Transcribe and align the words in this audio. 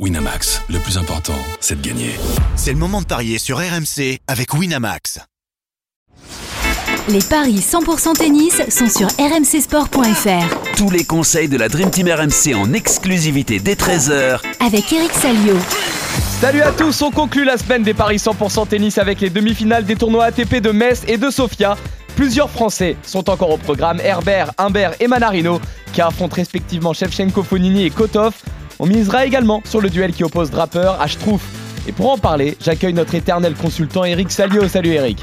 Winamax, 0.00 0.60
le 0.70 0.80
plus 0.80 0.98
important, 0.98 1.38
c'est 1.60 1.80
de 1.80 1.86
gagner. 1.86 2.10
C'est 2.56 2.72
le 2.72 2.78
moment 2.78 3.00
de 3.00 3.06
parier 3.06 3.38
sur 3.38 3.58
RMC 3.58 4.18
avec 4.26 4.52
Winamax. 4.52 5.20
Les 7.08 7.20
paris 7.20 7.60
100% 7.60 8.14
tennis 8.14 8.60
sont 8.70 8.88
sur 8.88 9.06
rmcsport.fr. 9.24 10.74
Tous 10.76 10.90
les 10.90 11.04
conseils 11.04 11.48
de 11.48 11.56
la 11.56 11.68
Dream 11.68 11.90
Team 11.90 12.08
RMC 12.08 12.56
en 12.56 12.72
exclusivité 12.72 13.60
dès 13.60 13.74
13h 13.74 14.40
Avec 14.58 14.92
Eric 14.92 15.12
Salio. 15.12 15.54
Salut 16.40 16.62
à 16.62 16.72
tous, 16.72 17.00
on 17.02 17.12
conclut 17.12 17.44
la 17.44 17.56
semaine 17.56 17.84
des 17.84 17.94
paris 17.94 18.16
100% 18.16 18.66
tennis 18.66 18.98
avec 18.98 19.20
les 19.20 19.30
demi-finales 19.30 19.84
des 19.84 19.94
tournois 19.94 20.24
ATP 20.24 20.56
de 20.56 20.72
Metz 20.72 21.02
et 21.06 21.18
de 21.18 21.30
Sofia. 21.30 21.76
Plusieurs 22.16 22.50
Français 22.50 22.96
sont 23.04 23.30
encore 23.30 23.50
au 23.50 23.58
programme, 23.58 24.00
Herbert, 24.02 24.50
Humbert 24.58 24.94
et 24.98 25.06
Manarino, 25.06 25.60
qui 25.92 26.00
affrontent 26.00 26.34
respectivement 26.34 26.92
Shevchenko, 26.92 27.44
Fonini 27.44 27.84
et 27.84 27.90
Kotov. 27.90 28.34
On 28.80 28.86
misera 28.86 29.24
également 29.24 29.62
sur 29.64 29.80
le 29.80 29.88
duel 29.88 30.12
qui 30.12 30.24
oppose 30.24 30.50
Draper 30.50 30.96
à 31.00 31.06
Schtroumpf. 31.06 31.42
Et 31.86 31.92
pour 31.92 32.10
en 32.10 32.18
parler, 32.18 32.56
j'accueille 32.60 32.94
notre 32.94 33.14
éternel 33.14 33.54
consultant 33.54 34.04
Eric 34.04 34.32
Salio. 34.32 34.66
Salut 34.66 34.90
Eric. 34.90 35.22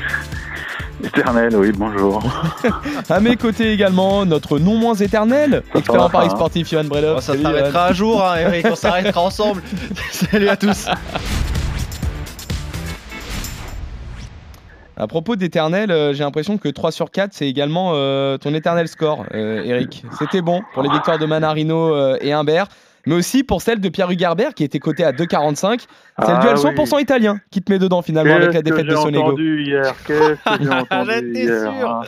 Éternel, 1.04 1.56
oui, 1.56 1.72
bonjour. 1.76 2.22
à 3.10 3.20
mes 3.20 3.36
côtés 3.36 3.74
également, 3.74 4.26
notre 4.26 4.60
non 4.60 4.76
moins 4.76 4.94
éternel, 4.94 5.64
expert 5.74 6.02
en 6.02 6.10
paris 6.10 6.28
hein. 6.28 6.36
sportif, 6.36 6.70
Johan 6.70 6.84
Brelov. 6.86 7.16
Oh, 7.18 7.22
ça 7.22 7.36
s'arrêtera 7.36 7.88
un 7.90 7.94
jour, 7.94 8.24
hein, 8.24 8.36
Eric, 8.38 8.68
on 8.70 8.76
s'arrêtera 8.76 9.22
ensemble. 9.22 9.64
Salut 10.12 10.48
à 10.48 10.56
tous. 10.56 10.88
À 14.96 15.08
propos 15.08 15.36
d'éternel, 15.36 15.90
euh, 15.90 16.14
j'ai 16.14 16.24
l'impression 16.24 16.60
que 16.60 16.70
3 16.70 16.92
sur 16.92 17.10
4, 17.10 17.32
c'est 17.34 17.48
également 17.48 17.94
euh, 17.96 18.38
ton 18.38 18.54
éternel 18.54 18.88
score, 18.88 19.26
euh, 19.34 19.64
Eric. 19.64 20.04
C'était 20.20 20.44
bon 20.44 20.62
pour 20.76 20.84
les 20.84 20.90
victoires 20.90 21.18
de 21.18 21.26
Manarino 21.26 21.96
euh, 21.96 22.18
et 22.22 22.32
Humbert, 22.32 22.68
mais 23.06 23.16
aussi 23.16 23.44
pour 23.44 23.62
celle 23.62 23.80
de 23.80 23.90
Pierre 23.90 24.10
Hugerbert 24.12 24.54
qui 24.54 24.64
était 24.64 24.80
coté 24.80 25.04
à 25.04 25.12
2,45. 25.12 25.80
C'est 25.82 25.88
Ah 26.18 26.34
le 26.36 26.40
duel 26.42 26.56
oui. 26.58 26.84
100% 26.84 27.02
italien 27.02 27.40
qui 27.52 27.62
te 27.62 27.72
met 27.72 27.80
dedans 27.80 28.02
finalement 28.02 28.36
avec 28.36 28.54
la 28.54 28.62
Qu'est-ce 28.62 28.64
que 28.64 28.70
défaite 28.70 28.86
de 28.86 28.92
j'ai 28.92 28.96
Sonego. 29.02 29.24
entendu 29.24 29.64
hier 29.64 29.94
Qu'est-ce 30.08 30.58
que 30.58 30.64
j'ai 30.64 30.70
entendu 30.70 31.32
hier 31.34 31.60
sûr. 31.80 31.90
hein 31.90 32.02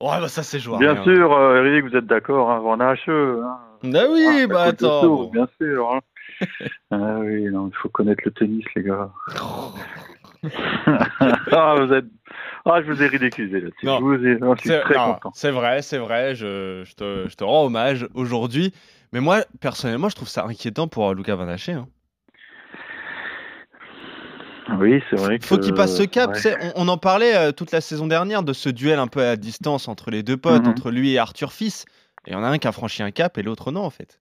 Ouais, 0.00 0.18
bah 0.20 0.28
ça 0.28 0.42
c'est 0.42 0.58
jouable. 0.58 0.82
Bien 0.84 1.02
sûr, 1.04 1.32
euh, 1.36 1.62
Eric, 1.64 1.84
vous 1.90 1.96
êtes 1.96 2.06
d'accord, 2.06 2.50
hein, 2.50 2.56
avant 2.56 2.76
HE. 2.78 3.10
Hein. 3.44 3.58
Bah 3.82 4.04
oui, 4.10 4.24
Ah, 4.44 4.46
bah 4.46 4.62
attends. 4.62 5.24
Bien 5.26 5.46
sûr. 5.60 5.92
hein. 5.92 6.00
ah 6.90 7.18
oui, 7.20 7.44
non, 7.50 7.68
il 7.70 7.76
faut 7.76 7.90
connaître 7.90 8.22
le 8.24 8.30
tennis, 8.30 8.64
les 8.74 8.82
gars. 8.82 9.10
ah, 11.52 11.74
vous 11.78 11.92
êtes... 11.92 12.06
ah, 12.64 12.80
je 12.82 12.90
vous 12.90 13.02
ai 13.02 13.06
ridiculisé 13.08 13.60
là-dessus. 13.60 13.86
Je, 13.86 13.90
vous 14.02 14.14
ai... 14.26 14.38
non, 14.38 14.54
je 14.54 14.60
suis 14.60 14.68
C'est 14.70 14.80
très 14.80 14.94
non, 14.96 15.14
content. 15.14 15.30
c'est 15.34 15.50
vrai, 15.50 15.82
c'est 15.82 15.98
vrai, 15.98 16.34
je, 16.34 16.82
je 16.84 16.94
te, 16.94 17.28
je 17.28 17.36
te 17.36 17.44
rends 17.44 17.66
hommage 17.66 18.06
aujourd'hui. 18.14 18.72
Mais 19.12 19.20
moi, 19.20 19.40
personnellement, 19.60 20.08
je 20.08 20.16
trouve 20.16 20.28
ça 20.28 20.44
inquiétant 20.44 20.86
pour 20.88 21.14
Lucas 21.14 21.34
Van 21.36 21.48
Haché. 21.48 21.72
Hein. 21.72 21.88
Oui, 24.78 25.02
c'est 25.10 25.16
vrai 25.16 25.38
que... 25.38 25.46
Faut 25.46 25.58
qu'il 25.58 25.74
passe 25.74 25.96
ce 25.96 26.04
cap. 26.04 26.30
ouais. 26.32 26.56
On, 26.76 26.84
on 26.84 26.88
en 26.88 26.96
parlait 26.96 27.34
euh, 27.36 27.50
toute 27.52 27.72
la 27.72 27.80
saison 27.80 28.06
dernière 28.06 28.42
de 28.44 28.52
ce 28.52 28.68
duel 28.68 28.98
un 29.00 29.08
peu 29.08 29.20
à 29.24 29.36
distance 29.36 29.88
entre 29.88 30.10
les 30.10 30.22
deux 30.22 30.36
potes, 30.36 30.62
Mhm. 30.62 30.68
entre 30.70 30.90
lui 30.92 31.12
et 31.12 31.18
Arthur 31.18 31.52
Fils. 31.52 31.86
Et 32.26 32.30
il 32.30 32.32
y 32.34 32.36
en 32.36 32.44
a 32.44 32.48
un 32.48 32.58
qui 32.58 32.68
a 32.68 32.72
franchi 32.72 33.02
un 33.02 33.10
cap 33.10 33.36
et 33.38 33.42
l'autre 33.42 33.72
non, 33.72 33.80
en 33.82 33.90
fait. 33.90 34.20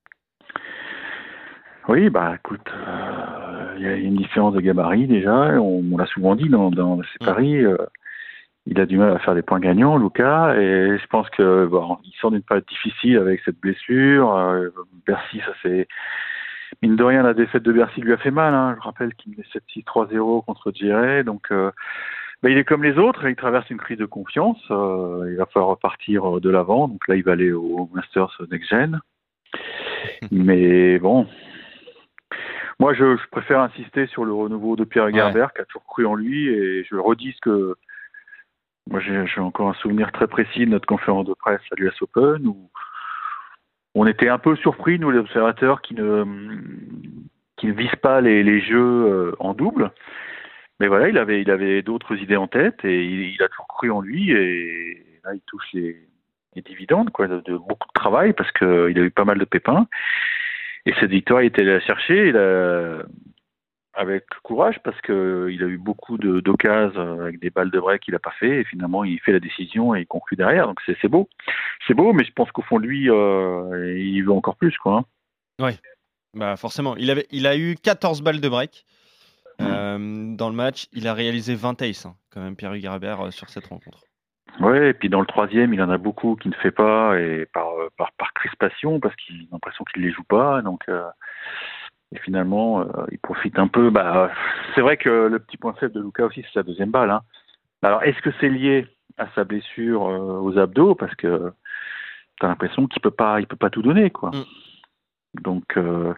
Oui, 1.87 2.09
bah 2.09 2.33
écoute, 2.35 2.67
euh, 2.71 3.73
il 3.77 3.83
y 3.83 3.87
a 3.87 3.93
une 3.95 4.15
différence 4.15 4.53
de 4.53 4.61
gabarit 4.61 5.07
déjà. 5.07 5.31
On, 5.59 5.83
on 5.91 5.97
l'a 5.97 6.05
souvent 6.07 6.35
dit 6.35 6.49
dans, 6.49 6.71
dans 6.71 6.99
ces 7.01 7.23
Mm. 7.23 7.25
paris. 7.25 7.63
euh, 7.63 7.77
il 8.65 8.79
a 8.79 8.85
du 8.85 8.97
mal 8.97 9.11
à 9.15 9.19
faire 9.19 9.35
des 9.35 9.41
points 9.41 9.59
gagnants, 9.59 9.97
Lucas, 9.97 10.55
et 10.55 10.97
je 10.97 11.07
pense 11.07 11.29
que 11.31 11.65
bon, 11.65 11.97
il 12.03 12.13
sort 12.19 12.31
d'une 12.31 12.43
période 12.43 12.65
difficile 12.67 13.17
avec 13.17 13.41
cette 13.43 13.59
blessure. 13.59 14.35
Euh, 14.35 14.69
Bercy, 15.05 15.39
ça 15.39 15.53
c'est 15.63 15.87
mine 16.81 16.95
de 16.95 17.03
rien, 17.03 17.23
la 17.23 17.33
défaite 17.33 17.63
de 17.63 17.71
Bercy 17.71 18.01
lui 18.01 18.13
a 18.13 18.17
fait 18.17 18.31
mal. 18.31 18.53
Hein. 18.53 18.75
Je 18.77 18.83
rappelle 18.83 19.13
qu'il 19.15 19.31
met 19.37 19.43
7-6 19.53 19.83
3-0 19.85 20.45
contre 20.45 20.71
Djiré, 20.71 21.23
donc. 21.23 21.47
euh, 21.51 21.71
bah, 22.41 22.49
il 22.49 22.57
est 22.57 22.63
comme 22.63 22.83
les 22.83 22.97
autres, 22.97 23.27
il 23.27 23.35
traverse 23.35 23.69
une 23.69 23.77
crise 23.79 23.97
de 23.97 24.05
confiance. 24.05 24.63
euh, 24.71 25.27
il 25.29 25.35
va 25.35 25.45
falloir 25.47 25.71
repartir 25.71 26.37
euh, 26.37 26.39
de 26.39 26.49
l'avant. 26.49 26.87
Donc 26.87 27.05
là, 27.09 27.15
il 27.15 27.23
va 27.23 27.33
aller 27.33 27.51
au 27.51 27.89
Masters 27.93 28.41
Next 28.49 28.69
Gen. 28.69 29.01
Mais 30.31 30.99
bon, 30.99 31.27
moi, 32.79 32.93
je, 32.93 33.17
je 33.17 33.27
préfère 33.29 33.59
insister 33.59 34.07
sur 34.07 34.23
le 34.23 34.31
renouveau 34.31 34.77
de 34.77 34.85
Pierre 34.85 35.11
Gerbert, 35.13 35.51
qui 35.53 35.61
a 35.61 35.65
toujours 35.65 35.85
cru 35.85 36.05
en 36.05 36.15
lui, 36.15 36.47
et 36.47 36.85
je 36.85 36.95
redis 36.95 37.33
ce 37.33 37.41
que. 37.41 37.75
Moi, 38.87 38.99
j'ai 39.01 39.39
encore 39.39 39.69
un 39.69 39.73
souvenir 39.75 40.11
très 40.11 40.27
précis 40.27 40.65
de 40.65 40.71
notre 40.71 40.87
conférence 40.87 41.25
de 41.25 41.33
presse 41.33 41.61
à 41.71 41.75
l'US 41.75 41.93
Open, 42.01 42.47
où 42.47 42.69
on 43.95 44.07
était 44.07 44.29
un 44.29 44.39
peu 44.39 44.55
surpris, 44.55 44.99
nous, 44.99 45.11
les 45.11 45.19
observateurs, 45.19 45.81
qui 45.81 45.93
ne, 45.93 46.25
qui 47.57 47.67
ne 47.67 47.73
visent 47.73 47.95
pas 48.01 48.21
les, 48.21 48.61
jeux 48.61 48.77
euh, 48.79 49.35
en 49.39 49.53
double. 49.53 49.91
Mais 50.79 50.87
voilà, 50.87 51.09
il 51.09 51.17
avait, 51.17 51.41
il 51.41 51.51
avait 51.51 51.81
d'autres 51.81 52.15
idées 52.15 52.37
en 52.37 52.47
tête, 52.47 52.83
et 52.83 53.03
il, 53.03 53.41
a 53.43 53.49
toujours 53.49 53.67
cru 53.67 53.91
en 53.91 54.01
lui, 54.01 54.31
et 54.31 55.19
là, 55.23 55.33
il 55.33 55.41
touche 55.45 55.67
les, 55.73 55.97
dividendes, 56.65 57.09
quoi, 57.11 57.27
de, 57.27 57.39
de 57.39 57.55
beaucoup 57.55 57.87
de 57.87 57.93
travail, 57.93 58.33
parce 58.33 58.51
qu'il 58.51 58.67
a 58.67 59.01
eu 59.01 59.11
pas 59.11 59.23
mal 59.23 59.37
de 59.37 59.45
pépins. 59.45 59.87
Et 60.85 60.93
cette 60.99 61.11
victoire, 61.11 61.41
il 61.41 61.47
était 61.47 61.61
allé 61.61 61.73
la 61.73 61.79
chercher 61.79 62.29
il 62.29 62.37
a, 62.37 63.03
avec 63.99 64.25
courage 64.43 64.79
parce 64.83 64.99
qu'il 65.01 65.13
a 65.63 65.67
eu 65.67 65.77
beaucoup 65.77 66.17
de- 66.17 66.39
d'occasions 66.39 67.19
avec 67.21 67.39
des 67.39 67.49
balles 67.49 67.69
de 67.69 67.79
break 67.79 68.01
qu'il 68.03 68.13
n'a 68.13 68.19
pas 68.19 68.31
fait. 68.39 68.61
Et 68.61 68.63
finalement, 68.63 69.03
il 69.03 69.19
fait 69.19 69.33
la 69.33 69.39
décision 69.41 69.93
et 69.93 70.01
il 70.01 70.07
conclut 70.07 70.37
derrière. 70.37 70.67
Donc 70.67 70.79
c'est 70.85 71.07
beau. 71.09 71.27
C'est 71.85 71.93
beau, 71.93 72.13
mais 72.13 72.23
je 72.23 72.31
pense 72.31 72.49
qu'au 72.51 72.61
fond 72.61 72.77
lui, 72.77 73.09
euh, 73.09 73.97
il 73.97 74.21
veut 74.23 74.31
encore 74.31 74.55
plus. 74.55 74.77
Quoi, 74.77 75.03
hein. 75.59 75.71
Bah 76.33 76.55
forcément, 76.57 76.95
il, 76.95 77.09
avait, 77.11 77.25
il 77.31 77.45
a 77.47 77.57
eu 77.57 77.75
14 77.75 78.21
balles 78.21 78.39
de 78.39 78.47
break 78.49 78.85
euh, 79.61 80.35
dans 80.35 80.49
le 80.49 80.55
match. 80.55 80.87
Il 80.93 81.07
a 81.07 81.13
réalisé 81.13 81.55
20 81.55 81.81
aces, 81.81 82.05
hein, 82.05 82.15
quand 82.31 82.39
même, 82.41 82.55
Pierre 82.55 82.73
Hugerbert, 82.73 83.19
euh, 83.25 83.31
sur 83.31 83.49
cette 83.49 83.65
rencontre. 83.67 84.03
Ouais, 84.59 84.89
et 84.89 84.93
puis 84.93 85.09
dans 85.09 85.19
le 85.21 85.25
troisième, 85.25 85.73
il 85.73 85.81
en 85.81 85.89
a 85.89 85.97
beaucoup 85.97 86.35
qui 86.35 86.49
ne 86.49 86.53
fait 86.55 86.71
pas 86.71 87.19
et 87.19 87.45
par, 87.53 87.69
euh, 87.79 87.89
par, 87.97 88.11
par 88.13 88.33
crispation 88.33 88.99
parce 88.99 89.15
qu'il 89.15 89.35
a 89.35 89.53
l'impression 89.53 89.83
qu'il 89.85 90.03
les 90.03 90.11
joue 90.11 90.23
pas. 90.23 90.61
Donc, 90.61 90.81
euh, 90.87 91.03
et 92.13 92.19
finalement, 92.19 92.81
euh, 92.81 92.85
il 93.11 93.19
profite 93.19 93.59
un 93.59 93.67
peu. 93.67 93.89
Bah, 93.89 94.31
c'est 94.73 94.81
vrai 94.81 94.97
que 94.97 95.27
le 95.27 95.39
petit 95.39 95.57
point 95.57 95.73
faible 95.73 95.93
de 95.93 96.01
Lucas 96.01 96.25
aussi, 96.25 96.41
c'est 96.43 96.59
sa 96.59 96.63
deuxième 96.63 96.91
balle. 96.91 97.11
Hein. 97.11 97.21
Alors, 97.81 98.03
est-ce 98.03 98.21
que 98.21 98.31
c'est 98.39 98.49
lié 98.49 98.87
à 99.17 99.27
sa 99.35 99.43
blessure 99.43 100.07
euh, 100.07 100.39
aux 100.41 100.57
abdos? 100.57 100.95
Parce 100.95 101.13
que 101.15 101.51
tu 102.39 102.45
as 102.45 102.49
l'impression 102.49 102.87
qu'il 102.87 103.01
peut 103.01 103.11
pas, 103.11 103.39
il 103.39 103.47
peut 103.47 103.55
pas 103.55 103.69
tout 103.69 103.81
donner, 103.81 104.09
quoi. 104.09 104.31
Mm. 104.31 105.41
Donc, 105.43 105.77
euh, 105.77 106.13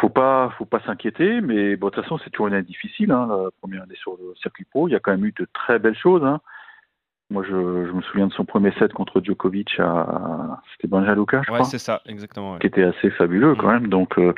faut 0.00 0.08
pas, 0.08 0.50
faut 0.58 0.64
pas 0.64 0.80
s'inquiéter. 0.80 1.40
Mais 1.40 1.76
bon, 1.76 1.86
de 1.88 1.92
toute 1.92 2.02
façon, 2.02 2.18
c'est 2.18 2.30
toujours 2.30 2.48
une 2.48 2.54
année 2.54 2.64
difficile. 2.64 3.12
Hein, 3.12 3.28
la 3.30 3.50
première 3.60 3.82
année 3.84 3.94
sur 3.96 4.16
le 4.16 4.34
circuit 4.34 4.64
pro, 4.64 4.88
il 4.88 4.92
y 4.92 4.96
a 4.96 5.00
quand 5.00 5.12
même 5.12 5.24
eu 5.24 5.32
de 5.38 5.46
très 5.52 5.78
belles 5.78 5.96
choses. 5.96 6.24
Hein. 6.24 6.40
Moi, 7.30 7.42
je, 7.44 7.50
je 7.86 7.92
me 7.92 8.02
souviens 8.02 8.26
de 8.26 8.32
son 8.32 8.44
premier 8.44 8.72
set 8.72 8.92
contre 8.92 9.22
Djokovic 9.22 9.78
à, 9.78 10.60
c'était 10.72 10.88
Banja 10.88 11.14
Luka, 11.14 11.40
je 11.46 11.50
Ouais, 11.52 11.58
crois, 11.58 11.64
c'est 11.70 11.78
ça, 11.78 12.02
exactement. 12.06 12.52
ouais. 12.54 12.58
qui 12.58 12.66
était 12.66 12.82
assez 12.82 13.10
fabuleux 13.10 13.54
quand 13.54 13.70
même. 13.70 13.86
Donc, 13.88 14.18
euh, 14.18 14.34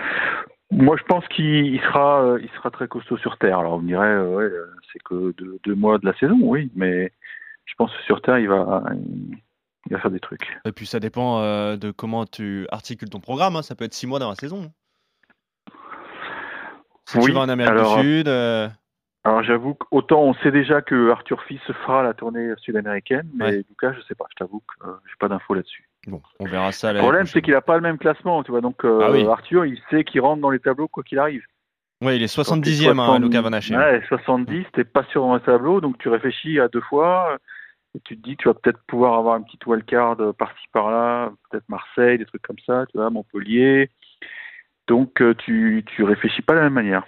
moi, 0.71 0.97
je 0.99 1.05
pense 1.05 1.27
qu'il 1.29 1.45
il 1.67 1.81
sera, 1.81 2.23
euh, 2.23 2.41
il 2.43 2.49
sera 2.51 2.71
très 2.71 2.89
costaud 2.89 3.17
sur 3.19 3.39
terre. 3.39 3.59
Alors, 3.61 3.75
on 3.75 3.79
me 3.81 3.87
dirait, 3.89 4.07
euh, 4.07 4.35
ouais, 4.37 4.45
euh, 4.45 4.67
c'est 4.93 4.99
que 5.05 5.33
deux, 5.39 5.59
deux 5.65 5.75
mois 5.75 5.99
de 5.99 6.07
la 6.07 6.15
saison, 6.19 6.37
oui, 6.43 6.71
mais 6.75 7.13
je 7.67 7.75
pense 7.77 7.93
que 7.95 8.03
sur 8.03 8.21
terre, 8.23 8.39
il 8.39 8.49
va, 8.49 8.83
il 8.95 9.93
va 9.93 10.01
faire 10.01 10.11
des 10.11 10.21
trucs. 10.21 10.59
Et 10.65 10.73
puis 10.73 10.87
ça 10.87 10.99
dépend 11.01 11.41
euh, 11.41 11.77
de 11.77 11.91
comment 11.93 12.27
tu 12.27 12.67
articules 12.73 13.11
ton 13.11 13.21
programme. 13.21 13.57
hein. 13.57 13.63
Ça 13.63 13.75
peut 13.75 13.85
être 13.85 13.95
6 13.95 14.07
mois 14.07 14.19
dans 14.19 14.29
la 14.29 14.35
saison. 14.35 14.65
hein. 14.65 15.73
Si 17.09 17.19
tu 17.19 17.25
Oui, 17.27 17.33
vas 17.33 17.41
en 17.41 17.49
Amérique 17.49 17.71
alors, 17.71 17.99
du 17.99 18.03
Sud, 18.03 18.29
euh, 18.29 18.69
Alors, 19.23 19.43
j'avoue 19.45 19.75
qu'autant 19.75 20.23
on 20.23 20.35
sait 20.35 20.51
déjà 20.51 20.83
que 20.83 21.11
Arthur 21.11 21.41
Fils 21.45 21.61
fera 21.85 22.03
la 22.03 22.15
tournée 22.15 22.53
sud-américaine, 22.59 23.29
mais 23.35 23.45
Ouais. 23.45 23.65
Lucas, 23.69 23.93
je 23.93 24.01
sais 24.03 24.17
pas. 24.17 24.25
Je 24.31 24.35
t'avoue 24.37 24.61
que 24.61 24.89
euh, 24.89 24.93
j'ai 25.09 25.15
pas 25.21 25.29
d'infos 25.29 25.55
là-dessus. 25.55 25.89
Bon, 26.07 26.23
on 26.41 26.47
verra 26.47 26.73
ça. 26.73 26.93
Le 26.93 27.01
problème, 27.01 27.27
c'est 27.27 27.43
qu'il 27.43 27.55
a 27.55 27.61
pas 27.61 27.77
le 27.77 27.83
même 27.83 27.99
classement, 27.99 28.43
tu 28.43 28.51
vois. 28.51 28.61
Donc, 28.61 28.85
euh, 28.85 29.01
Ah 29.03 29.11
oui. 29.11 29.27
Arthur, 29.27 29.65
il 29.67 29.81
sait 29.91 30.05
qu'il 30.05 30.21
rentre 30.21 30.41
dans 30.41 30.51
les 30.51 30.61
tableaux 30.61 30.89
quoi 30.89 31.03
qu'il 31.03 31.19
arrive. 31.19 31.43
Ouais, 32.03 32.17
il 32.17 32.23
est 32.23 32.35
Quand 32.37 32.61
t'es 32.61 32.71
70e, 32.71 32.91
hein, 32.91 33.07
60 33.07 33.23
Luca 33.23 33.41
Van 33.41 33.53
Haché. 33.53 33.77
Ouais, 33.77 34.03
70, 34.09 34.65
t'es 34.75 34.85
pas 34.85 35.05
sûr 35.05 35.23
dans 35.23 35.35
le 35.35 35.41
tableau, 35.41 35.81
donc 35.81 35.97
tu 35.99 36.09
réfléchis 36.09 36.61
à 36.61 36.69
deux 36.69 36.83
fois. 36.83 37.39
Et 37.95 38.01
tu 38.05 38.19
te 38.19 38.23
dis, 38.23 38.37
tu 38.37 38.49
vas 38.49 38.55
peut-être 38.55 38.81
pouvoir 38.87 39.19
avoir 39.19 39.35
un 39.37 39.43
petit 39.43 39.59
wildcard 39.67 40.19
par-ci 40.39 40.67
par-là, 40.73 41.33
peut-être 41.51 41.67
Marseille, 41.69 42.19
des 42.19 42.27
trucs 42.27 42.43
comme 42.43 42.59
ça, 42.67 42.85
tu 42.91 42.99
vois, 42.99 43.09
Montpellier. 43.09 43.91
Donc, 44.87 45.23
euh, 45.23 45.35
tu, 45.35 45.83
tu 45.87 46.05
réfléchis 46.05 46.43
pas 46.43 46.53
de 46.53 46.59
la 46.59 46.65
même 46.65 46.75
manière. 46.75 47.07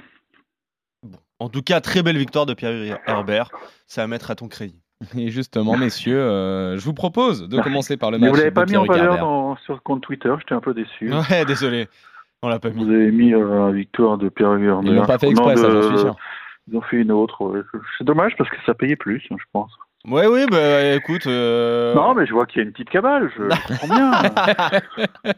Bon. 1.02 1.18
En 1.38 1.48
tout 1.50 1.62
cas, 1.62 1.80
très 1.82 2.02
belle 2.02 2.16
victoire 2.16 2.46
de 2.46 2.54
Pierre 2.54 2.98
Herbert. 3.06 3.50
C'est 3.86 4.00
à 4.00 4.06
mettre 4.06 4.30
à 4.30 4.34
ton 4.34 4.48
crédit. 4.48 4.82
Et 5.16 5.28
justement, 5.30 5.76
messieurs, 5.76 6.18
euh, 6.20 6.76
je 6.78 6.84
vous 6.84 6.94
propose 6.94 7.48
de 7.48 7.60
commencer 7.60 7.96
par 7.96 8.10
le 8.10 8.18
Mais 8.18 8.26
match. 8.26 8.30
vous 8.34 8.38
l'avez 8.38 8.50
de 8.50 8.54
pas 8.54 8.66
mis 8.66 8.76
en 8.76 8.82
Pierre 8.84 8.96
valeur 8.96 9.18
dans- 9.18 9.56
sur 9.58 9.74
le 9.74 9.80
compte 9.80 10.02
Twitter, 10.02 10.32
j'étais 10.38 10.54
un 10.54 10.60
peu 10.60 10.74
déçu. 10.74 11.10
Ouais, 11.30 11.44
désolé. 11.44 11.88
On 12.42 12.48
l'a 12.48 12.58
pas 12.58 12.68
Vous 12.70 12.84
mis. 12.84 12.94
avez 12.94 13.10
mis 13.10 13.34
euh, 13.34 13.66
la 13.66 13.72
victoire 13.72 14.16
de 14.18 14.28
Pierre 14.28 14.54
Huger. 14.54 14.76
Ils 14.84 14.94
l'ont 14.94 15.06
pas 15.06 15.18
fait 15.18 15.28
exprès, 15.28 15.56
ça, 15.56 15.70
j'en 15.70 15.82
suis 15.88 15.98
sûr. 15.98 16.16
Ils 16.70 16.76
ont 16.76 16.82
fait 16.82 16.96
une 16.98 17.10
autre. 17.12 17.64
C'est 17.96 18.04
dommage 18.04 18.32
parce 18.36 18.50
que 18.50 18.56
ça 18.66 18.74
payait 18.74 18.96
plus, 18.96 19.20
je 19.30 19.34
pense. 19.52 19.72
Ouais, 20.06 20.26
oui, 20.26 20.46
bah 20.50 20.94
écoute. 20.94 21.26
euh, 21.26 21.94
Non, 21.94 22.14
mais 22.14 22.26
je 22.26 22.32
vois 22.32 22.46
qu'il 22.46 22.58
y 22.60 22.64
a 22.64 22.66
une 22.66 22.72
petite 22.72 22.90
cabale, 22.90 23.30
je, 23.36 23.42
comprends 23.66 23.88
bien. 23.94 24.12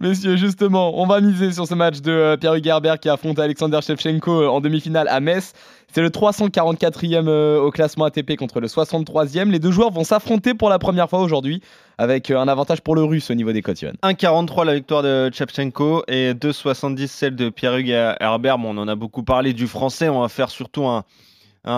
Messieurs, 0.00 0.36
justement, 0.36 1.00
on 1.00 1.06
va 1.06 1.20
miser 1.20 1.50
sur 1.52 1.66
ce 1.66 1.74
match 1.74 2.00
de 2.02 2.10
euh, 2.12 2.36
Pierre-Hugues 2.36 2.66
Herbert 2.66 2.98
qui 3.00 3.08
affronte 3.08 3.38
Alexander 3.38 3.80
Shevchenko 3.80 4.46
en 4.48 4.60
demi-finale 4.60 5.08
à 5.08 5.20
Metz. 5.20 5.54
C'est 5.92 6.02
le 6.02 6.10
344e 6.10 7.26
euh, 7.28 7.58
au 7.58 7.70
classement 7.70 8.04
ATP 8.04 8.36
contre 8.36 8.60
le 8.60 8.66
63e. 8.66 9.50
Les 9.50 9.58
deux 9.58 9.70
joueurs 9.70 9.90
vont 9.90 10.04
s'affronter 10.04 10.52
pour 10.52 10.68
la 10.68 10.78
première 10.78 11.08
fois 11.08 11.20
aujourd'hui 11.20 11.62
avec 11.98 12.30
un 12.30 12.48
avantage 12.48 12.82
pour 12.82 12.94
le 12.94 13.02
russe 13.02 13.30
au 13.30 13.34
niveau 13.34 13.52
des 13.52 13.62
cotes 13.62 13.76
1,43 13.76 14.64
la 14.64 14.74
victoire 14.74 15.02
de 15.02 15.30
Shevchenko 15.32 16.04
et 16.08 16.34
2,70 16.34 17.06
celle 17.06 17.36
de 17.36 17.48
Pierre-Hugues 17.48 18.14
Herbert. 18.20 18.58
On 18.58 18.76
en 18.76 18.88
a 18.88 18.94
beaucoup 18.94 19.22
parlé 19.22 19.52
du 19.52 19.66
français. 19.66 20.08
On 20.08 20.20
va 20.20 20.28
faire 20.28 20.50
surtout 20.50 20.86
un, 20.86 21.04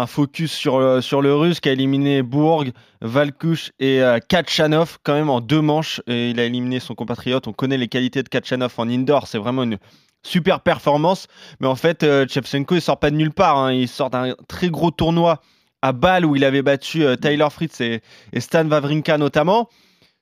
focus 0.06 0.52
sur 0.52 0.80
le, 0.80 1.00
sur 1.00 1.22
le 1.22 1.34
russe 1.34 1.60
qui 1.60 1.68
a 1.68 1.72
éliminé 1.72 2.22
Bourg, 2.22 2.64
Valkush 3.00 3.72
et 3.78 4.02
euh, 4.02 4.18
quand 4.28 5.14
même 5.14 5.30
en 5.30 5.40
deux 5.40 5.60
manches. 5.60 6.00
Et 6.06 6.30
il 6.30 6.40
a 6.40 6.44
éliminé 6.44 6.80
son 6.80 6.94
compatriote. 6.94 7.46
On 7.46 7.52
connaît 7.52 7.78
les 7.78 7.88
qualités 7.88 8.22
de 8.22 8.28
Kachanov 8.28 8.74
en 8.78 8.88
indoor. 8.88 9.26
C'est 9.28 9.38
vraiment 9.38 9.62
une 9.62 9.78
super 10.22 10.60
performance. 10.60 11.26
Mais 11.60 11.66
en 11.66 11.76
fait, 11.76 12.02
euh, 12.02 12.26
Chevchenko, 12.28 12.74
il 12.76 12.80
sort 12.80 12.98
pas 12.98 13.10
de 13.10 13.16
nulle 13.16 13.32
part. 13.32 13.58
Hein. 13.58 13.72
Il 13.72 13.88
sort 13.88 14.10
d'un 14.10 14.34
très 14.48 14.70
gros 14.70 14.90
tournoi 14.90 15.40
à 15.82 15.92
Bâle 15.92 16.24
où 16.24 16.36
il 16.36 16.44
avait 16.44 16.62
battu 16.62 17.04
euh, 17.04 17.16
Tyler 17.16 17.48
Fritz 17.50 17.80
et, 17.80 18.02
Stan 18.38 18.68
Wawrinka 18.68 19.18
notamment. 19.18 19.68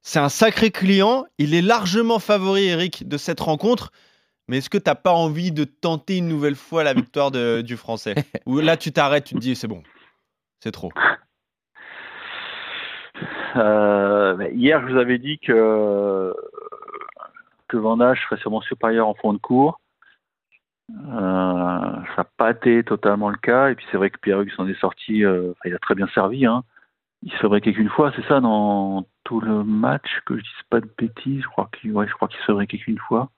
C'est 0.02 0.18
un 0.18 0.28
sacré 0.28 0.70
client. 0.70 1.24
Il 1.38 1.54
est 1.54 1.62
largement 1.62 2.18
favori, 2.18 2.66
Eric, 2.66 3.08
de 3.08 3.16
cette 3.16 3.40
rencontre. 3.40 3.90
Mais 4.48 4.58
est-ce 4.58 4.70
que 4.70 4.78
tu 4.78 4.88
n'as 4.88 4.94
pas 4.94 5.12
envie 5.12 5.50
de 5.50 5.64
tenter 5.64 6.18
une 6.18 6.28
nouvelle 6.28 6.54
fois 6.54 6.84
la 6.84 6.94
victoire 6.94 7.32
du 7.32 7.76
Français? 7.76 8.14
Ou 8.46 8.60
là, 8.60 8.76
tu 8.76 8.92
t'arrêtes, 8.92 9.24
tu 9.24 9.34
te 9.34 9.40
dis, 9.40 9.56
c'est 9.56 9.66
bon, 9.66 9.82
c'est 10.60 10.70
trop. 10.70 10.92
Euh, 13.56 14.48
hier, 14.52 14.80
je 14.86 14.92
vous 14.92 14.98
avais 14.98 15.18
dit 15.18 15.38
que, 15.38 16.34
que 17.68 17.76
Van 17.76 17.96
serait 17.96 18.36
sûrement 18.36 18.60
supérieur 18.60 19.08
en 19.08 19.14
fond 19.14 19.32
de 19.32 19.38
cours. 19.38 19.80
Euh, 20.90 20.94
ça 21.10 22.14
n'a 22.18 22.24
pas 22.36 22.50
été 22.52 22.82
totalement 22.84 23.28
le 23.28 23.36
cas. 23.36 23.70
Et 23.70 23.74
puis 23.74 23.86
c'est 23.90 23.96
vrai 23.96 24.10
que 24.10 24.18
Pierre-Hugues 24.18 24.52
s'en 24.56 24.68
est 24.68 24.80
sorti, 24.80 25.24
euh, 25.24 25.52
il 25.64 25.74
a 25.74 25.78
très 25.78 25.94
bien 25.94 26.08
servi. 26.08 26.46
Hein. 26.46 26.62
Il 27.22 27.32
se 27.32 27.38
fabriquait 27.38 27.72
qu'une 27.72 27.88
fois, 27.88 28.12
c'est 28.14 28.26
ça, 28.26 28.40
dans 28.40 29.06
tout 29.24 29.40
le 29.40 29.64
match, 29.64 30.20
que 30.26 30.36
je 30.36 30.42
dise 30.42 30.62
pas 30.70 30.80
de 30.80 30.90
bêtises. 30.98 31.42
Je 31.42 31.48
crois 31.48 31.68
qu'il 31.72 31.92
ouais, 31.92 32.06
qu'il 32.06 32.38
se 32.38 32.44
fabriquait 32.44 32.78
qu'une 32.78 32.98
fois. 32.98 33.30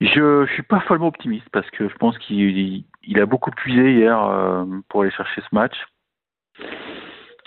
Je, 0.00 0.44
je 0.46 0.52
suis 0.52 0.64
pas 0.64 0.80
follement 0.80 1.06
optimiste 1.06 1.48
parce 1.52 1.70
que 1.70 1.88
je 1.88 1.94
pense 1.94 2.18
qu'il 2.18 2.84
il 3.04 3.20
a 3.20 3.26
beaucoup 3.26 3.50
puisé 3.50 3.94
hier 3.94 4.20
euh, 4.20 4.64
pour 4.88 5.02
aller 5.02 5.12
chercher 5.12 5.40
ce 5.40 5.54
match. 5.54 5.76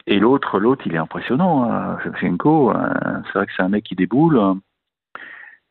Et 0.08 0.20
l'autre, 0.20 0.60
l'autre, 0.60 0.84
il 0.86 0.96
est 0.96 1.00
impressionnant. 1.00 1.70
Hein, 1.70 1.98
Shevchenko, 2.04 2.72
hein. 2.72 3.24
c'est 3.26 3.34
vrai 3.34 3.48
que 3.48 3.54
c'est 3.56 3.64
un 3.64 3.70
mec 3.70 3.84
qui 3.84 3.96
déboule. 3.96 4.40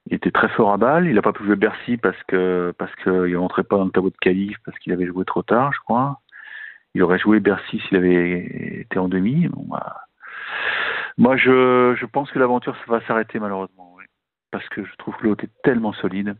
Il 0.06 0.14
était 0.14 0.30
très 0.30 0.48
fort 0.50 0.72
à 0.72 0.76
balle. 0.76 1.06
Il 1.06 1.14
n'a 1.14 1.22
pas 1.22 1.32
pu 1.32 1.44
jouer 1.44 1.56
Bercy 1.56 1.96
parce 1.96 2.22
que 2.28 2.74
parce 2.76 2.94
qu'il 2.96 3.36
rentrait 3.36 3.64
pas 3.64 3.76
dans 3.76 3.86
le 3.86 3.90
tableau 3.90 4.10
de 4.10 4.16
qualif 4.16 4.56
parce 4.64 4.78
qu'il 4.78 4.92
avait 4.92 5.06
joué 5.06 5.24
trop 5.24 5.42
tard, 5.42 5.72
je 5.72 5.80
crois. 5.80 6.20
Il 6.94 7.02
aurait 7.02 7.18
joué 7.18 7.40
Bercy 7.40 7.80
s'il 7.80 7.96
avait 7.96 8.80
été 8.82 8.98
en 8.98 9.08
demi. 9.08 9.48
Bah. 9.68 10.02
Moi, 11.16 11.36
je, 11.36 12.04
pense 12.06 12.30
que 12.30 12.38
l'aventure 12.38 12.76
va 12.88 13.04
s'arrêter 13.06 13.38
malheureusement, 13.38 13.96
parce 14.50 14.68
que 14.68 14.84
je 14.84 14.96
trouve 14.96 15.16
que 15.16 15.24
l'autre 15.24 15.44
est 15.44 15.62
tellement 15.62 15.92
solide. 15.94 16.36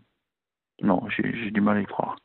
Non, 0.82 1.02
j'ai 1.08 1.50
du 1.50 1.60
mal 1.60 1.76
à 1.78 1.80
y 1.80 1.86
croire. 1.86 2.16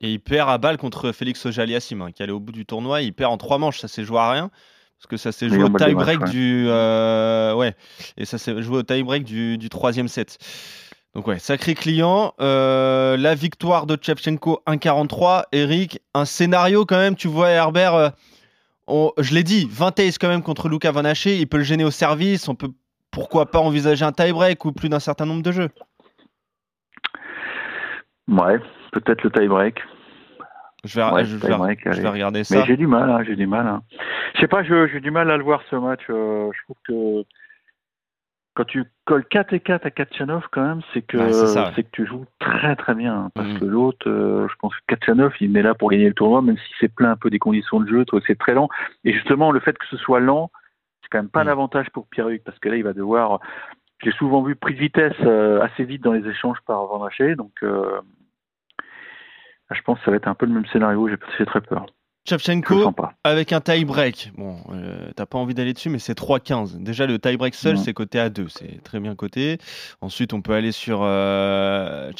Et 0.00 0.12
il 0.12 0.18
perd 0.20 0.50
à 0.50 0.58
balle 0.58 0.76
contre 0.76 1.12
Félix 1.12 1.46
Ojaliassim, 1.46 2.02
hein, 2.02 2.12
qui 2.12 2.22
allait 2.22 2.32
au 2.32 2.40
bout 2.40 2.52
du 2.52 2.66
tournoi. 2.66 3.02
Il 3.02 3.14
perd 3.14 3.32
en 3.32 3.38
trois 3.38 3.58
manches, 3.58 3.78
ça 3.78 3.88
s'est 3.88 4.04
joué 4.04 4.18
à 4.18 4.30
rien. 4.30 4.50
Parce 4.98 5.06
que 5.08 5.16
ça 5.16 5.30
s'est 5.30 5.48
joué, 5.48 5.62
au 5.62 5.68
tie-break 5.68 6.24
du. 6.24 6.66
Euh, 6.68 7.54
ouais. 7.54 7.74
Et 8.16 8.24
ça 8.24 8.38
s'est 8.38 8.60
joué 8.62 8.78
au 8.78 8.82
tie-break 8.82 9.24
du, 9.24 9.68
troisième 9.68 10.08
set. 10.08 10.38
Donc, 11.14 11.26
ouais, 11.28 11.38
sacré 11.38 11.74
client. 11.74 12.32
Euh, 12.40 13.16
la 13.16 13.34
victoire 13.34 13.86
de 13.86 13.98
Chevchenko 14.00 14.62
1,43. 14.66 15.44
Eric, 15.52 16.00
un 16.14 16.24
scénario 16.24 16.86
quand 16.86 16.96
même, 16.96 17.14
tu 17.14 17.28
vois, 17.28 17.50
Herbert. 17.50 17.94
Euh, 17.94 19.08
je 19.18 19.34
l'ai 19.34 19.42
dit, 19.42 19.68
20 19.70 20.00
aces 20.00 20.18
quand 20.18 20.28
même 20.28 20.42
contre 20.42 20.68
Luca 20.68 20.90
Van 20.92 21.04
Haché. 21.04 21.36
Il 21.36 21.46
peut 21.46 21.58
le 21.58 21.64
gêner 21.64 21.84
au 21.84 21.90
service. 21.90 22.48
On 22.48 22.54
peut 22.54 22.70
pourquoi 23.10 23.50
pas 23.50 23.60
envisager 23.60 24.04
un 24.04 24.12
tie-break 24.12 24.64
ou 24.64 24.72
plus 24.72 24.88
d'un 24.88 25.00
certain 25.00 25.26
nombre 25.26 25.42
de 25.42 25.52
jeux? 25.52 25.70
Ouais, 28.28 28.58
peut-être 28.92 29.22
le 29.22 29.30
tie-break. 29.30 29.78
Je 30.86 31.00
vais, 31.00 31.24
je, 31.24 31.36
vais, 31.36 32.08
regarder 32.08 32.44
ça. 32.44 32.56
Mais 32.56 32.64
j'ai 32.66 32.76
du 32.76 32.86
mal, 32.86 33.10
hein, 33.10 33.22
j'ai 33.26 33.36
du 33.36 33.46
mal. 33.46 33.66
Hein. 33.66 33.82
Je 34.34 34.40
sais 34.40 34.48
pas, 34.48 34.62
j'ai 34.62 35.00
du 35.00 35.10
mal 35.10 35.30
à 35.30 35.36
le 35.36 35.44
voir 35.44 35.62
ce 35.70 35.76
match. 35.76 36.02
Euh, 36.10 36.50
je 36.52 36.62
trouve 36.64 36.76
que 36.86 37.26
quand 38.56 38.64
tu 38.64 38.84
colles 39.04 39.24
4 39.26 39.52
et 39.52 39.60
4 39.60 39.86
à 39.86 39.90
Kachanov, 39.90 40.46
quand 40.50 40.62
même, 40.62 40.80
c'est 40.92 41.02
que 41.02 41.30
c'est 41.74 41.82
que 41.82 41.90
tu 41.92 42.06
joues 42.06 42.24
très 42.38 42.74
très 42.74 42.94
bien. 42.94 43.14
Hein, 43.14 43.30
parce 43.34 43.48
mm. 43.48 43.58
que 43.58 43.64
l'autre, 43.66 44.08
euh, 44.08 44.48
je 44.48 44.54
pense 44.58 44.74
que 44.74 44.94
Kachanov, 44.94 45.34
il 45.40 45.56
est 45.56 45.62
là 45.62 45.74
pour 45.74 45.90
gagner 45.90 46.08
le 46.08 46.14
tournoi, 46.14 46.40
même 46.40 46.56
si 46.56 46.72
c'est 46.80 46.92
plein 46.92 47.10
un 47.10 47.16
peu 47.16 47.28
des 47.28 47.38
conditions 47.38 47.80
de 47.80 47.88
jeu, 47.88 48.04
c'est 48.26 48.38
très 48.38 48.54
lent. 48.54 48.68
Et 49.04 49.12
justement, 49.12 49.52
le 49.52 49.60
fait 49.60 49.76
que 49.76 49.86
ce 49.90 49.98
soit 49.98 50.20
lent, 50.20 50.50
c'est 51.02 51.08
quand 51.10 51.18
même 51.18 51.28
pas 51.28 51.42
un 51.42 51.44
mm. 51.44 51.48
avantage 51.48 51.90
pour 51.90 52.06
Pierre-Hugues, 52.08 52.42
parce 52.44 52.58
que 52.58 52.68
là, 52.68 52.76
il 52.76 52.84
va 52.84 52.94
devoir. 52.94 53.40
J'ai 54.02 54.12
souvent 54.12 54.42
vu 54.42 54.56
pris 54.56 54.74
de 54.74 54.80
vitesse 54.80 55.16
euh, 55.22 55.60
assez 55.62 55.84
vite 55.84 56.02
dans 56.02 56.12
les 56.12 56.26
échanges 56.28 56.58
par 56.66 56.86
Van 56.86 57.04
Haché, 57.04 57.34
donc 57.34 57.52
je 59.70 59.80
pense 59.82 59.98
que 59.98 60.04
ça 60.04 60.10
va 60.10 60.16
être 60.16 60.28
un 60.28 60.34
peu 60.34 60.46
le 60.46 60.52
même 60.52 60.66
scénario, 60.66 61.08
j'ai 61.08 61.44
très 61.46 61.60
peur. 61.60 61.86
Chevchenko 62.28 62.92
avec 63.22 63.52
un 63.52 63.60
tie-break. 63.60 64.32
Bon, 64.36 64.56
euh, 64.72 65.10
t'as 65.14 65.26
pas 65.26 65.38
envie 65.38 65.54
d'aller 65.54 65.72
dessus, 65.72 65.90
mais 65.90 66.00
c'est 66.00 66.18
3-15. 66.18 66.82
Déjà, 66.82 67.06
le 67.06 67.20
tie-break 67.20 67.54
seul, 67.54 67.78
c'est 67.78 67.92
coté 67.94 68.18
à 68.18 68.30
2. 68.30 68.48
C'est 68.48 68.82
très 68.82 68.98
bien 68.98 69.14
coté. 69.14 69.58
Ensuite, 70.00 70.32
on 70.32 70.42
peut 70.42 70.54
aller 70.54 70.72
sur 70.72 71.00
euh, 71.02 72.10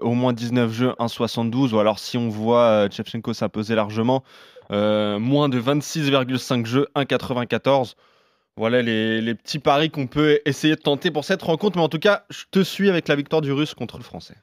au 0.00 0.14
moins 0.14 0.32
19 0.32 0.72
jeux, 0.72 0.92
1,72. 0.98 1.74
Ou 1.74 1.78
alors, 1.78 1.98
si 1.98 2.16
on 2.16 2.30
voit 2.30 2.88
euh, 2.88 3.32
s'imposer 3.34 3.74
largement, 3.74 4.24
euh, 4.70 5.18
moins 5.18 5.48
de 5.48 5.60
26,5 5.60 6.64
jeux, 6.64 6.88
1,94. 6.96 7.94
Voilà 8.56 8.82
les, 8.82 9.20
les 9.20 9.34
petits 9.34 9.60
paris 9.60 9.90
qu'on 9.90 10.08
peut 10.08 10.40
essayer 10.44 10.74
de 10.74 10.80
tenter 10.80 11.10
pour 11.10 11.24
cette 11.24 11.42
rencontre. 11.42 11.76
Mais 11.76 11.84
en 11.84 11.88
tout 11.88 12.00
cas, 12.00 12.24
je 12.30 12.44
te 12.50 12.62
suis 12.62 12.88
avec 12.88 13.08
la 13.08 13.14
victoire 13.14 13.42
du 13.42 13.52
Russe 13.52 13.74
contre 13.74 13.98
le 13.98 14.02
Français. 14.02 14.36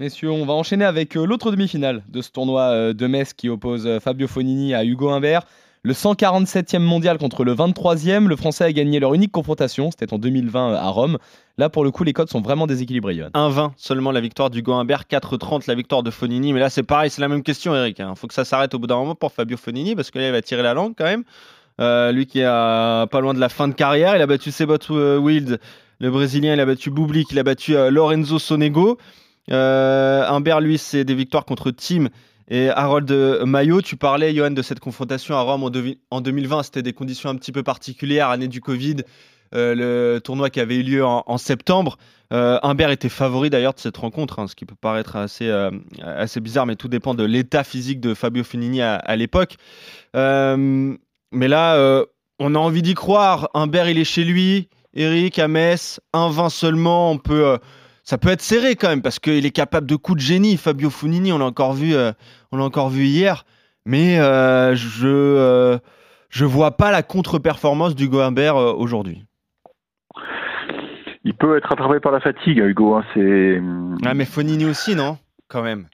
Messieurs, 0.00 0.30
on 0.30 0.46
va 0.46 0.54
enchaîner 0.54 0.86
avec 0.86 1.14
euh, 1.14 1.26
l'autre 1.26 1.50
demi-finale 1.50 2.02
de 2.08 2.22
ce 2.22 2.30
tournoi 2.30 2.62
euh, 2.62 2.94
de 2.94 3.06
Metz 3.06 3.34
qui 3.34 3.50
oppose 3.50 3.86
euh, 3.86 4.00
Fabio 4.00 4.26
Fonini 4.26 4.72
à 4.72 4.82
Hugo 4.82 5.10
Humbert. 5.10 5.42
Le 5.82 5.92
147e 5.92 6.78
mondial 6.78 7.18
contre 7.18 7.44
le 7.44 7.54
23e. 7.54 8.26
Le 8.26 8.34
Français 8.34 8.64
a 8.64 8.72
gagné 8.72 8.98
leur 8.98 9.12
unique 9.12 9.30
confrontation, 9.30 9.90
c'était 9.90 10.10
en 10.14 10.18
2020 10.18 10.72
à 10.72 10.88
Rome. 10.88 11.18
Là, 11.58 11.68
pour 11.68 11.84
le 11.84 11.90
coup, 11.90 12.02
les 12.02 12.14
codes 12.14 12.30
sont 12.30 12.40
vraiment 12.40 12.66
déséquilibrés. 12.66 13.16
1-20 13.34 13.72
seulement 13.76 14.10
la 14.10 14.22
victoire 14.22 14.48
d'Hugo 14.48 14.72
Humbert, 14.72 15.02
4-30 15.02 15.64
la 15.68 15.74
victoire 15.74 16.02
de 16.02 16.10
Fonini. 16.10 16.54
Mais 16.54 16.60
là, 16.60 16.70
c'est 16.70 16.82
pareil, 16.82 17.10
c'est 17.10 17.20
la 17.20 17.28
même 17.28 17.42
question, 17.42 17.76
Eric. 17.76 17.98
Il 17.98 18.02
hein. 18.02 18.14
faut 18.14 18.26
que 18.26 18.32
ça 18.32 18.46
s'arrête 18.46 18.72
au 18.72 18.78
bout 18.78 18.86
d'un 18.86 18.96
moment 18.96 19.14
pour 19.14 19.32
Fabio 19.32 19.58
Fonini 19.58 19.94
parce 19.94 20.10
que 20.10 20.18
là, 20.18 20.28
il 20.28 20.32
va 20.32 20.40
tirer 20.40 20.62
la 20.62 20.72
langue 20.72 20.94
quand 20.96 21.04
même. 21.04 21.24
lui 22.14 22.24
qui 22.24 22.38
est 22.38 22.46
pas 22.46 23.20
loin 23.20 23.34
de 23.34 23.38
la 23.38 23.50
fin 23.50 23.68
de 23.68 23.74
carrière, 23.74 24.16
il 24.16 24.22
a 24.22 24.26
battu 24.26 24.50
Sebot 24.50 24.90
Wild, 25.18 25.60
le 25.98 26.10
Brésilien, 26.10 26.54
il 26.54 26.60
a 26.60 26.64
battu 26.64 26.90
Bublik, 26.90 27.32
il 27.32 27.38
a 27.38 27.42
battu 27.42 27.74
Lorenzo 27.90 28.38
Sonego. 28.38 28.96
Euh, 29.50 30.24
Humbert, 30.26 30.60
lui, 30.60 30.78
c'est 30.78 31.04
des 31.04 31.14
victoires 31.14 31.44
contre 31.44 31.70
Tim 31.70 32.08
et 32.48 32.68
Harold 32.68 33.10
Maillot. 33.44 33.82
Tu 33.82 33.96
parlais, 33.96 34.34
Johan, 34.34 34.50
de 34.50 34.62
cette 34.62 34.80
confrontation 34.80 35.36
à 35.36 35.40
Rome 35.40 35.64
en, 36.10 36.20
2020. 36.20 36.62
C'était 36.64 36.82
des 36.82 36.92
conditions 36.92 37.30
un 37.30 37.36
petit 37.36 37.52
peu 37.52 37.62
particulières, 37.62 38.28
année 38.28 38.48
du 38.48 38.60
Covid. 38.60 38.96
Euh, 39.52 39.74
le 39.74 40.20
tournoi 40.20 40.48
qui 40.48 40.60
avait 40.60 40.76
eu 40.76 40.82
lieu 40.82 41.04
en, 41.04 41.38
septembre. 41.38 41.96
Euh, 42.32 42.60
Humbert 42.62 42.90
était 42.90 43.08
favori 43.08 43.50
d'ailleurs 43.50 43.74
de 43.74 43.80
cette 43.80 43.96
rencontre, 43.96 44.38
hein, 44.38 44.46
ce 44.46 44.54
qui 44.54 44.64
peut 44.64 44.76
paraître 44.80 45.16
assez, 45.16 45.50
assez 46.00 46.40
bizarre, 46.40 46.66
mais 46.66 46.76
tout 46.76 46.86
dépend 46.86 47.14
de 47.14 47.24
l'état 47.24 47.64
physique 47.64 48.00
de 48.00 48.14
Fabio 48.14 48.44
Finini 48.44 48.82
à, 48.82 49.16
l'époque. 49.16 49.56
mais 50.14 51.48
là, 51.48 52.04
on 52.38 52.54
a 52.54 52.58
envie 52.58 52.82
d'y 52.82 52.94
croire. 52.94 53.48
Humbert, 53.54 53.88
il 53.88 53.98
est 53.98 54.04
chez 54.04 54.24
lui. 54.24 54.68
Eric 54.92 55.38
à 55.38 55.46
Metz, 55.46 56.00
1-20 56.14 56.48
seulement. 56.50 57.12
On 57.12 57.18
peut 57.18 57.58
ça 58.10 58.18
peut 58.18 58.30
être 58.30 58.42
serré 58.42 58.74
quand 58.74 58.88
même 58.88 59.02
parce 59.02 59.20
qu'il 59.20 59.46
est 59.46 59.52
capable 59.52 59.86
de 59.86 59.94
coups 59.94 60.18
de 60.18 60.22
génie. 60.22 60.56
Fabio 60.56 60.90
Funini, 60.90 61.32
on 61.32 61.38
l'a 61.38 61.44
encore 61.44 61.74
vu, 61.74 61.94
euh, 61.94 62.10
on 62.50 62.56
l'a 62.56 62.64
encore 62.64 62.88
vu 62.88 63.04
hier, 63.04 63.44
mais 63.86 64.18
euh, 64.18 64.74
je 64.74 65.06
euh, 65.06 65.78
je 66.28 66.44
vois 66.44 66.72
pas 66.72 66.90
la 66.90 67.04
contre-performance 67.04 67.94
d'Hugo 67.94 68.18
Humbert 68.18 68.56
aujourd'hui. 68.56 69.22
Il 71.22 71.34
peut 71.34 71.56
être 71.56 71.68
rattrapé 71.68 72.00
par 72.00 72.10
la 72.10 72.18
fatigue, 72.18 72.58
Hugo. 72.58 72.96
Hein, 72.96 73.04
c'est. 73.14 73.62
Ah, 74.04 74.14
mais 74.14 74.24
Fonini 74.24 74.64
aussi, 74.64 74.96
non 74.96 75.16
Quand 75.46 75.62
même. 75.62 75.86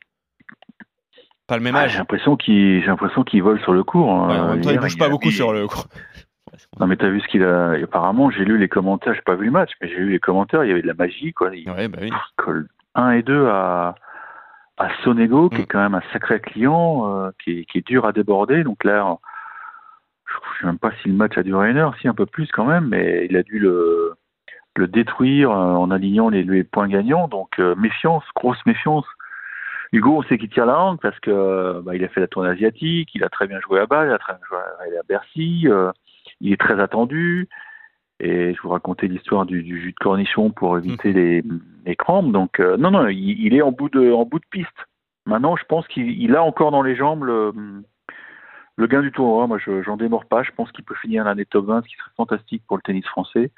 Pas 1.46 1.58
le 1.58 1.62
même 1.62 1.76
ah, 1.76 1.80
âge. 1.80 1.92
j'ai 1.92 1.98
l'impression 1.98 2.36
qu'il, 2.36 2.80
j'ai 2.80 2.86
l'impression 2.86 3.24
qu'il 3.24 3.42
vole 3.42 3.60
sur 3.60 3.74
le 3.74 3.84
cours. 3.84 4.10
Hein. 4.10 4.40
en 4.40 4.48
même 4.54 4.62
temps, 4.62 4.70
il 4.70 4.78
bouge 4.78 4.96
pas 4.96 5.10
beaucoup 5.10 5.30
sur 5.30 5.52
le 5.52 5.66
cours. 5.66 5.86
Non, 6.78 6.86
mais 6.86 6.96
t'as 6.96 7.08
vu 7.08 7.20
ce 7.20 7.28
qu'il 7.28 7.44
a. 7.44 7.72
Apparemment, 7.72 8.30
j'ai 8.30 8.44
lu 8.44 8.58
les 8.58 8.68
commentaires, 8.68 9.14
j'ai 9.14 9.22
pas 9.22 9.34
vu 9.34 9.46
le 9.46 9.50
match, 9.50 9.72
mais 9.80 9.88
j'ai 9.88 9.96
lu 9.96 10.10
les 10.10 10.20
commentaires, 10.20 10.64
il 10.64 10.68
y 10.68 10.72
avait 10.72 10.82
de 10.82 10.86
la 10.86 10.94
magie, 10.94 11.32
quoi. 11.32 11.54
Il 11.54 11.70
ouais, 11.70 11.88
bah 11.88 11.98
oui. 12.00 12.10
colle 12.36 12.68
1 12.94 13.10
et 13.12 13.22
2 13.22 13.46
à, 13.46 13.94
à 14.78 14.88
Sonego, 15.02 15.48
qui 15.48 15.62
est 15.62 15.64
mm. 15.64 15.68
quand 15.68 15.80
même 15.80 15.94
un 15.94 16.02
sacré 16.12 16.40
client, 16.40 17.10
euh, 17.10 17.30
qui, 17.42 17.60
est, 17.60 17.64
qui, 17.64 17.78
est, 17.78 17.86
dur 17.86 18.06
à 18.06 18.12
déborder. 18.12 18.64
Donc 18.64 18.84
là, 18.84 19.18
je 20.26 20.60
sais 20.60 20.66
même 20.66 20.78
pas 20.78 20.92
si 21.02 21.08
le 21.08 21.14
match 21.14 21.36
a 21.36 21.42
duré 21.42 21.70
une 21.70 21.78
heure, 21.78 21.94
si 22.00 22.08
un 22.08 22.14
peu 22.14 22.26
plus 22.26 22.50
quand 22.52 22.64
même, 22.64 22.88
mais 22.88 23.26
il 23.28 23.36
a 23.36 23.42
dû 23.42 23.58
le. 23.58 24.14
le 24.76 24.86
détruire 24.86 25.50
euh, 25.50 25.54
en 25.54 25.90
alignant 25.90 26.28
les, 26.28 26.44
les 26.44 26.64
points 26.64 26.88
gagnants. 26.88 27.28
Donc 27.28 27.58
euh, 27.58 27.74
méfiance, 27.74 28.24
grosse 28.34 28.64
méfiance. 28.66 29.06
Hugo, 29.92 30.18
on 30.18 30.22
sait 30.24 30.38
qu'il 30.38 30.50
tire 30.50 30.66
la 30.66 30.74
langue 30.74 30.98
parce 31.00 31.18
que 31.20 31.80
bah, 31.80 31.94
il 31.94 32.04
a 32.04 32.08
fait 32.08 32.20
la 32.20 32.26
tournée 32.26 32.50
asiatique, 32.50 33.10
il 33.14 33.24
a 33.24 33.28
très 33.28 33.46
bien 33.46 33.60
joué 33.60 33.80
à 33.80 33.86
balle, 33.86 34.08
il 34.08 34.12
a 34.12 34.18
très 34.18 34.34
bien 34.34 34.42
joué 34.48 34.58
à, 34.58 35.00
à 35.00 35.02
Bercy, 35.08 35.62
euh, 35.66 35.92
il 36.40 36.52
est 36.52 36.60
très 36.60 36.80
attendu. 36.80 37.48
Et 38.18 38.54
je 38.54 38.62
vous 38.62 38.70
racontais 38.70 39.08
l'histoire 39.08 39.44
du, 39.44 39.62
du 39.62 39.80
jus 39.80 39.92
de 39.92 39.98
cornichon 39.98 40.50
pour 40.50 40.78
éviter 40.78 41.12
les, 41.12 41.44
les 41.84 41.96
crampes. 41.96 42.32
Donc 42.32 42.60
euh, 42.60 42.76
non, 42.78 42.90
non, 42.90 43.08
il, 43.08 43.44
il 43.44 43.54
est 43.54 43.62
en 43.62 43.72
bout 43.72 43.90
de, 43.90 44.10
en 44.10 44.24
bout 44.24 44.38
de 44.38 44.46
piste. 44.50 44.86
Maintenant, 45.26 45.56
je 45.56 45.64
pense 45.64 45.86
qu'il 45.88 46.10
il 46.22 46.34
a 46.34 46.42
encore 46.42 46.70
dans 46.70 46.82
les 46.82 46.96
jambes 46.96 47.24
le, 47.24 47.52
le 48.76 48.86
gain 48.86 49.02
du 49.02 49.12
tournoi. 49.12 49.46
Moi, 49.46 49.58
je 49.58 49.82
j'en 49.82 49.96
démords 49.96 50.26
pas. 50.26 50.42
Je 50.42 50.52
pense 50.52 50.72
qu'il 50.72 50.84
peut 50.84 50.94
finir 50.94 51.24
l'année 51.24 51.44
top 51.44 51.66
20, 51.66 51.82
ce 51.82 51.88
qui 51.88 51.96
serait 51.96 52.10
fantastique 52.16 52.62
pour 52.66 52.76
le 52.76 52.82
tennis 52.82 53.06
français. 53.06 53.50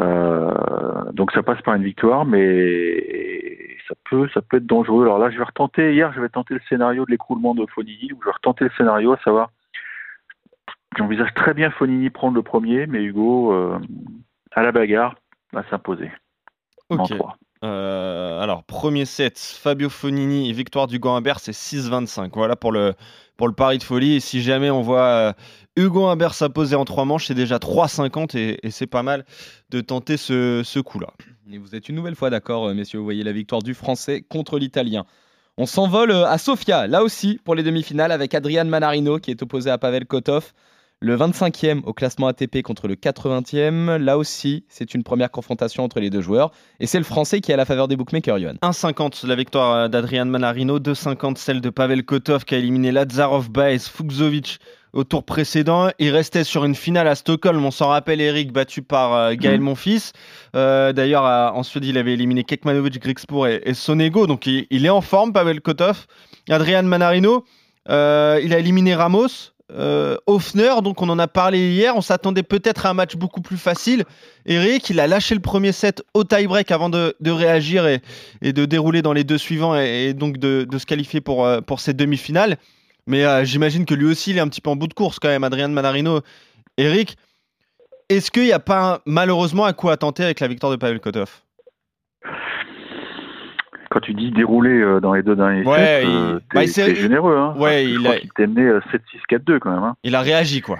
Euh, 0.00 1.12
donc 1.12 1.30
ça 1.32 1.42
passe 1.42 1.60
par 1.62 1.74
une 1.74 1.84
victoire, 1.84 2.24
mais 2.24 3.76
ça 3.88 3.94
peut, 4.08 4.28
ça 4.32 4.42
peut 4.42 4.56
être 4.56 4.66
dangereux. 4.66 5.04
Alors 5.04 5.18
là, 5.18 5.30
je 5.30 5.38
vais 5.38 5.44
retenter. 5.44 5.94
Hier, 5.94 6.12
je 6.12 6.20
vais 6.20 6.28
tenter 6.28 6.54
le 6.54 6.60
scénario 6.68 7.04
de 7.04 7.10
l'écroulement 7.10 7.54
de 7.54 7.66
Fonini, 7.66 8.12
ou 8.12 8.20
je 8.20 8.26
vais 8.26 8.32
retenter 8.32 8.64
le 8.64 8.70
scénario, 8.76 9.12
à 9.12 9.18
savoir, 9.18 9.50
j'envisage 10.96 11.32
très 11.34 11.54
bien 11.54 11.70
Fonini 11.70 12.10
prendre 12.10 12.34
le 12.34 12.42
premier, 12.42 12.86
mais 12.86 13.02
Hugo, 13.02 13.52
euh, 13.52 13.78
à 14.52 14.62
la 14.62 14.72
bagarre, 14.72 15.14
va 15.52 15.64
s'imposer. 15.70 16.10
En 16.90 16.96
Ok. 16.96 17.16
3. 17.16 17.36
Euh, 17.64 18.40
alors, 18.40 18.62
premier 18.64 19.06
set, 19.06 19.38
Fabio 19.38 19.88
Fonini, 19.88 20.52
victoire 20.52 20.86
du 20.86 21.00
Humbert, 21.02 21.40
c'est 21.40 21.52
6-25. 21.52 22.30
Voilà 22.34 22.56
pour 22.56 22.72
le, 22.72 22.92
pour 23.38 23.48
le 23.48 23.54
pari 23.54 23.78
de 23.78 23.82
folie. 23.82 24.16
Et 24.16 24.20
si 24.20 24.42
jamais 24.42 24.70
on 24.70 24.82
voit 24.82 25.06
euh, 25.06 25.32
Hugo 25.76 26.06
Humbert 26.06 26.34
s'imposer 26.34 26.76
en 26.76 26.84
trois 26.84 27.06
manches, 27.06 27.26
c'est 27.26 27.34
déjà 27.34 27.56
3-50 27.56 28.36
et, 28.36 28.58
et 28.62 28.70
c'est 28.70 28.86
pas 28.86 29.02
mal 29.02 29.24
de 29.70 29.80
tenter 29.80 30.18
ce, 30.18 30.60
ce 30.62 30.78
coup-là. 30.78 31.08
Et 31.50 31.56
vous 31.56 31.74
êtes 31.74 31.88
une 31.88 31.96
nouvelle 31.96 32.16
fois 32.16 32.28
d'accord, 32.28 32.68
euh, 32.68 32.74
messieurs. 32.74 32.98
Vous 32.98 33.04
voyez 33.04 33.24
la 33.24 33.32
victoire 33.32 33.62
du 33.62 33.72
Français 33.72 34.22
contre 34.28 34.58
l'Italien. 34.58 35.06
On 35.56 35.66
s'envole 35.66 36.10
à 36.10 36.36
Sofia, 36.36 36.86
là 36.86 37.02
aussi, 37.02 37.40
pour 37.44 37.54
les 37.54 37.62
demi-finales, 37.62 38.12
avec 38.12 38.34
Adrian 38.34 38.64
Manarino 38.64 39.18
qui 39.18 39.30
est 39.30 39.40
opposé 39.40 39.70
à 39.70 39.78
Pavel 39.78 40.04
Kotov. 40.04 40.52
Le 41.04 41.18
25e 41.18 41.82
au 41.84 41.92
classement 41.92 42.28
ATP 42.28 42.62
contre 42.62 42.88
le 42.88 42.94
80e. 42.94 43.98
Là 43.98 44.16
aussi, 44.16 44.64
c'est 44.70 44.94
une 44.94 45.02
première 45.02 45.30
confrontation 45.30 45.84
entre 45.84 46.00
les 46.00 46.08
deux 46.08 46.22
joueurs. 46.22 46.50
Et 46.80 46.86
c'est 46.86 46.96
le 46.96 47.04
Français 47.04 47.42
qui 47.42 47.50
est 47.50 47.54
à 47.54 47.58
la 47.58 47.66
faveur 47.66 47.88
des 47.88 47.96
bookmakers, 47.96 48.38
Johan. 48.38 48.54
1,50 48.62 49.26
la 49.26 49.36
victoire 49.36 49.74
euh, 49.74 49.88
d'Adrian 49.88 50.24
Manarino, 50.24 50.78
2,50 50.78 51.36
celle 51.36 51.60
de 51.60 51.68
Pavel 51.68 52.06
Kotov 52.06 52.46
qui 52.46 52.54
a 52.54 52.58
éliminé 52.58 52.90
Lazarov, 52.90 53.50
Baez, 53.50 53.80
Fuxovic 53.80 54.60
au 54.94 55.04
tour 55.04 55.24
précédent. 55.24 55.90
Il 55.98 56.08
restait 56.08 56.42
sur 56.42 56.64
une 56.64 56.74
finale 56.74 57.06
à 57.06 57.16
Stockholm, 57.16 57.62
on 57.62 57.70
s'en 57.70 57.88
rappelle 57.88 58.22
Eric, 58.22 58.50
battu 58.50 58.80
par 58.80 59.12
euh, 59.12 59.34
Gaël 59.34 59.60
Monfils. 59.60 60.12
Euh, 60.56 60.94
D'ailleurs, 60.94 61.24
en 61.24 61.62
Suède, 61.64 61.84
il 61.84 61.98
avait 61.98 62.14
éliminé 62.14 62.44
Kekmanovic, 62.44 62.98
Grigspor 62.98 63.48
et, 63.48 63.60
et 63.66 63.74
Sonego, 63.74 64.26
donc 64.26 64.46
il, 64.46 64.66
il 64.70 64.86
est 64.86 64.90
en 64.90 65.02
forme, 65.02 65.34
Pavel 65.34 65.60
Kotov. 65.60 66.06
Adrian 66.48 66.84
Manarino, 66.84 67.44
euh, 67.90 68.40
il 68.42 68.54
a 68.54 68.58
éliminé 68.58 68.94
Ramos. 68.94 69.52
Euh, 69.74 70.16
Hofner, 70.26 70.74
donc 70.82 71.02
on 71.02 71.08
en 71.08 71.18
a 71.18 71.26
parlé 71.26 71.72
hier, 71.72 71.96
on 71.96 72.00
s'attendait 72.00 72.44
peut-être 72.44 72.86
à 72.86 72.90
un 72.90 72.94
match 72.94 73.16
beaucoup 73.16 73.40
plus 73.40 73.56
facile. 73.56 74.04
Eric, 74.46 74.88
il 74.90 75.00
a 75.00 75.06
lâché 75.06 75.34
le 75.34 75.40
premier 75.40 75.72
set 75.72 76.02
au 76.14 76.22
tie-break 76.22 76.70
avant 76.70 76.90
de, 76.90 77.14
réagir 77.26 77.86
et, 77.86 78.00
de 78.42 78.64
dérouler 78.66 79.02
dans 79.02 79.12
les 79.12 79.24
deux 79.24 79.38
suivants 79.38 79.76
et, 79.76 80.14
donc 80.14 80.38
de, 80.38 80.66
se 80.78 80.86
qualifier 80.86 81.20
pour, 81.20 81.44
euh, 81.44 81.60
pour 81.60 81.80
demi-finales. 81.86 82.56
Mais 83.06 83.24
euh, 83.24 83.44
j'imagine 83.44 83.84
que 83.84 83.94
lui 83.94 84.06
aussi, 84.06 84.30
il 84.30 84.36
est 84.36 84.40
un 84.40 84.48
petit 84.48 84.60
peu 84.60 84.70
en 84.70 84.76
bout 84.76 84.86
de 84.86 84.94
course 84.94 85.18
quand 85.18 85.28
même, 85.28 85.44
Adrien 85.44 85.68
Manarino. 85.68 86.20
Eric, 86.78 87.16
est-ce 88.08 88.30
qu'il 88.30 88.44
n'y 88.44 88.52
a 88.52 88.60
pas 88.60 89.02
malheureusement 89.06 89.64
un 89.66 89.72
coup 89.72 89.88
à 89.88 89.96
tenter 89.96 90.24
avec 90.24 90.40
la 90.40 90.48
victoire 90.48 90.70
de 90.70 90.76
Pavel 90.76 91.00
Kotov? 91.00 91.42
Quand 93.94 94.00
tu 94.00 94.12
dis 94.12 94.32
dérouler 94.32 94.80
euh, 94.80 94.98
dans 94.98 95.14
les 95.14 95.22
deux 95.22 95.36
derniers 95.36 95.64
Ouais, 95.64 95.76
sets, 95.78 96.02
il- 96.04 96.08
euh, 96.10 96.40
bah, 96.52 96.62
t'es 96.64 96.94
généreux. 96.96 97.36
Hein, 97.36 97.54
Ouais, 97.56 97.84
il 97.84 98.04
a- 98.08 98.46
mené 98.48 98.62
euh, 98.62 98.80
7-6-4-2 98.90 99.60
quand 99.60 99.70
même. 99.72 99.84
Hein. 99.84 99.94
Il 100.02 100.16
a 100.16 100.20
réagi 100.20 100.60
quoi. 100.62 100.78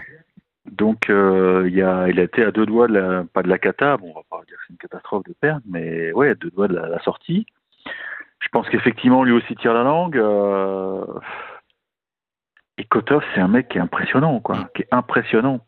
Donc 0.72 1.08
euh, 1.10 1.68
il, 1.70 1.80
a, 1.80 2.08
il 2.08 2.18
a 2.18 2.24
été 2.24 2.42
à 2.42 2.50
deux 2.50 2.66
doigts, 2.66 2.88
de 2.88 2.94
la, 2.94 3.24
pas 3.32 3.44
de 3.44 3.48
la 3.48 3.58
cata, 3.58 3.96
bon 3.98 4.10
on 4.10 4.14
va 4.18 4.22
pas 4.28 4.44
dire 4.48 4.56
que 4.56 4.62
c'est 4.66 4.72
une 4.72 4.78
catastrophe 4.78 5.22
de 5.28 5.34
perdre, 5.40 5.60
mais 5.70 6.10
ouais, 6.12 6.30
à 6.30 6.34
deux 6.34 6.50
doigts 6.50 6.66
de 6.66 6.74
la, 6.74 6.88
la 6.88 6.98
sortie. 7.02 7.46
Je 8.40 8.48
pense 8.50 8.68
qu'effectivement 8.68 9.22
lui 9.22 9.32
aussi 9.32 9.54
tire 9.54 9.74
la 9.74 9.84
langue. 9.84 10.16
euh, 10.18 11.04
Et 12.78 12.84
Kotov, 12.84 13.22
c'est 13.34 13.40
un 13.40 13.46
mec 13.48 13.68
qui 13.68 13.78
est 13.78 13.80
impressionnant, 13.80 14.40
quoi, 14.40 14.68
qui 14.74 14.82
est 14.82 14.88
impressionnant. 14.90 15.60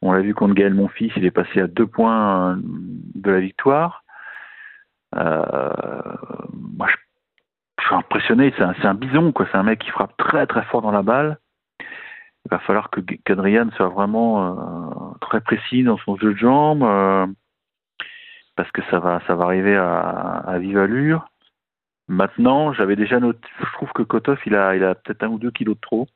On 0.00 0.12
l'a 0.12 0.20
vu 0.20 0.34
contre 0.34 0.54
Gaël 0.54 0.74
Monfils, 0.74 1.12
il 1.16 1.24
est 1.24 1.30
passé 1.30 1.60
à 1.60 1.68
deux 1.68 1.86
points 1.86 2.54
euh, 2.54 2.56
de 3.14 3.30
la 3.30 3.38
victoire. 3.40 4.01
Euh, 5.16 5.72
moi, 6.52 6.88
je, 6.88 7.84
suis 7.84 7.94
impressionné. 7.94 8.52
C'est 8.56 8.86
un, 8.86 8.94
bison, 8.94 9.32
quoi. 9.32 9.46
C'est 9.50 9.58
un 9.58 9.62
mec 9.62 9.80
qui 9.80 9.90
frappe 9.90 10.16
très 10.16 10.46
très 10.46 10.62
fort 10.64 10.82
dans 10.82 10.90
la 10.90 11.02
balle. 11.02 11.38
Il 11.80 12.50
va 12.50 12.58
falloir 12.60 12.90
que 12.90 13.00
qu'Adrian 13.00 13.70
soit 13.76 13.88
vraiment 13.88 14.46
euh, 14.46 15.14
très 15.20 15.40
précis 15.40 15.84
dans 15.84 15.98
son 15.98 16.16
jeu 16.16 16.32
de 16.32 16.38
jambes, 16.38 16.82
euh, 16.82 17.26
parce 18.56 18.70
que 18.72 18.82
ça 18.90 18.98
va 18.98 19.20
ça 19.26 19.36
va 19.36 19.44
arriver 19.44 19.76
à, 19.76 19.98
à 20.00 20.58
vive 20.58 20.78
allure. 20.78 21.26
Maintenant, 22.08 22.72
j'avais 22.72 22.96
déjà 22.96 23.20
noté. 23.20 23.48
Je 23.60 23.72
trouve 23.74 23.92
que 23.92 24.02
Kotov, 24.02 24.38
il 24.46 24.56
a 24.56 24.74
il 24.76 24.84
a 24.84 24.94
peut-être 24.94 25.22
un 25.24 25.28
ou 25.28 25.38
deux 25.38 25.50
kilos 25.52 25.76
de 25.76 25.80
trop. 25.80 26.08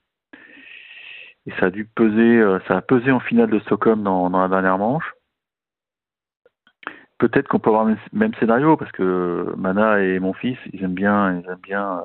Et 1.47 1.53
ça 1.61 1.67
a 1.67 1.71
dû 1.71 1.85
peser, 1.85 2.43
ça 2.67 2.77
a 2.77 2.81
pesé 2.81 3.13
en 3.13 3.21
finale 3.21 3.51
de 3.51 3.61
Stockholm 3.61 4.03
dans, 4.03 4.31
dans 4.31 4.43
la 4.43 4.49
dernière 4.49 4.79
manche. 4.79 5.16
Peut-être 7.19 7.49
qu'on 7.49 7.59
peut 7.59 7.71
avoir 7.71 7.85
le 7.87 7.97
même- 8.13 8.35
scénario 8.35 8.77
parce 8.77 8.93
que 8.93 9.53
Mana 9.57 10.01
et 10.01 10.19
mon 10.19 10.33
fils, 10.35 10.59
ils 10.73 10.83
aiment 10.85 10.95
bien, 10.95 11.41
ils 11.41 11.49
aiment 11.51 11.59
bien 11.63 11.99
euh, 11.99 12.03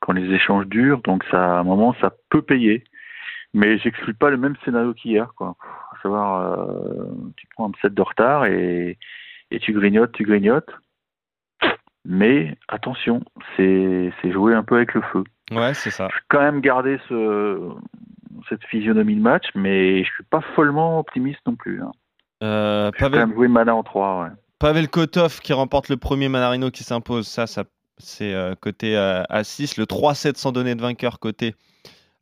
quand 0.00 0.12
les 0.12 0.30
échanges 0.34 0.66
durent. 0.66 1.00
Donc 1.02 1.24
ça, 1.30 1.56
à 1.56 1.60
un 1.60 1.64
moment, 1.64 1.94
ça 2.00 2.12
peut 2.30 2.42
payer. 2.42 2.84
Mais 3.54 3.78
j'exclus 3.78 4.12
pas 4.14 4.28
le 4.28 4.36
même 4.36 4.56
scénario 4.64 4.92
qu'hier, 4.92 5.32
quoi. 5.34 5.56
À 5.92 6.02
savoir, 6.02 6.58
euh, 6.58 7.06
tu 7.36 7.46
prends 7.54 7.68
un 7.68 7.72
set 7.80 7.94
de 7.94 8.02
retard 8.02 8.44
et, 8.44 8.98
et 9.50 9.58
tu 9.58 9.72
grignotes, 9.72 10.12
tu 10.12 10.24
grignotes. 10.24 10.70
Mais 12.04 12.56
attention, 12.68 13.22
c'est 13.56 14.12
c'est 14.20 14.30
jouer 14.30 14.54
un 14.54 14.62
peu 14.62 14.76
avec 14.76 14.94
le 14.94 15.00
feu 15.00 15.24
Ouais, 15.50 15.74
c'est 15.74 15.90
ça. 15.90 16.08
je 16.10 16.16
vais 16.16 16.22
quand 16.28 16.40
même 16.40 16.60
garder 16.60 16.98
ce, 17.08 17.70
cette 18.48 18.64
physionomie 18.64 19.16
de 19.16 19.20
match, 19.22 19.46
mais 19.54 20.04
je 20.04 20.10
suis 20.12 20.24
pas 20.24 20.40
follement 20.54 21.00
optimiste 21.00 21.40
non 21.46 21.56
plus. 21.56 21.82
Hein. 21.82 21.90
Euh, 22.46 22.90
vais 22.92 22.98
quand 22.98 23.04
Pavel, 23.06 23.20
même 23.26 23.34
jouer 23.34 23.48
Mana 23.48 23.74
en 23.74 23.82
3. 23.82 24.22
Ouais. 24.22 24.28
Pavel 24.58 24.88
Kotov 24.88 25.40
qui 25.40 25.52
remporte 25.52 25.88
le 25.88 25.96
premier 25.96 26.28
Manarino 26.28 26.70
qui 26.70 26.84
s'impose, 26.84 27.26
ça, 27.26 27.46
ça 27.46 27.64
c'est 27.98 28.34
euh, 28.34 28.54
côté 28.54 28.96
euh, 28.96 29.22
à 29.28 29.44
6. 29.44 29.76
Le 29.76 29.84
3-7 29.84 30.36
sans 30.36 30.52
donner 30.52 30.74
de 30.74 30.80
vainqueur 30.82 31.18
côté 31.18 31.54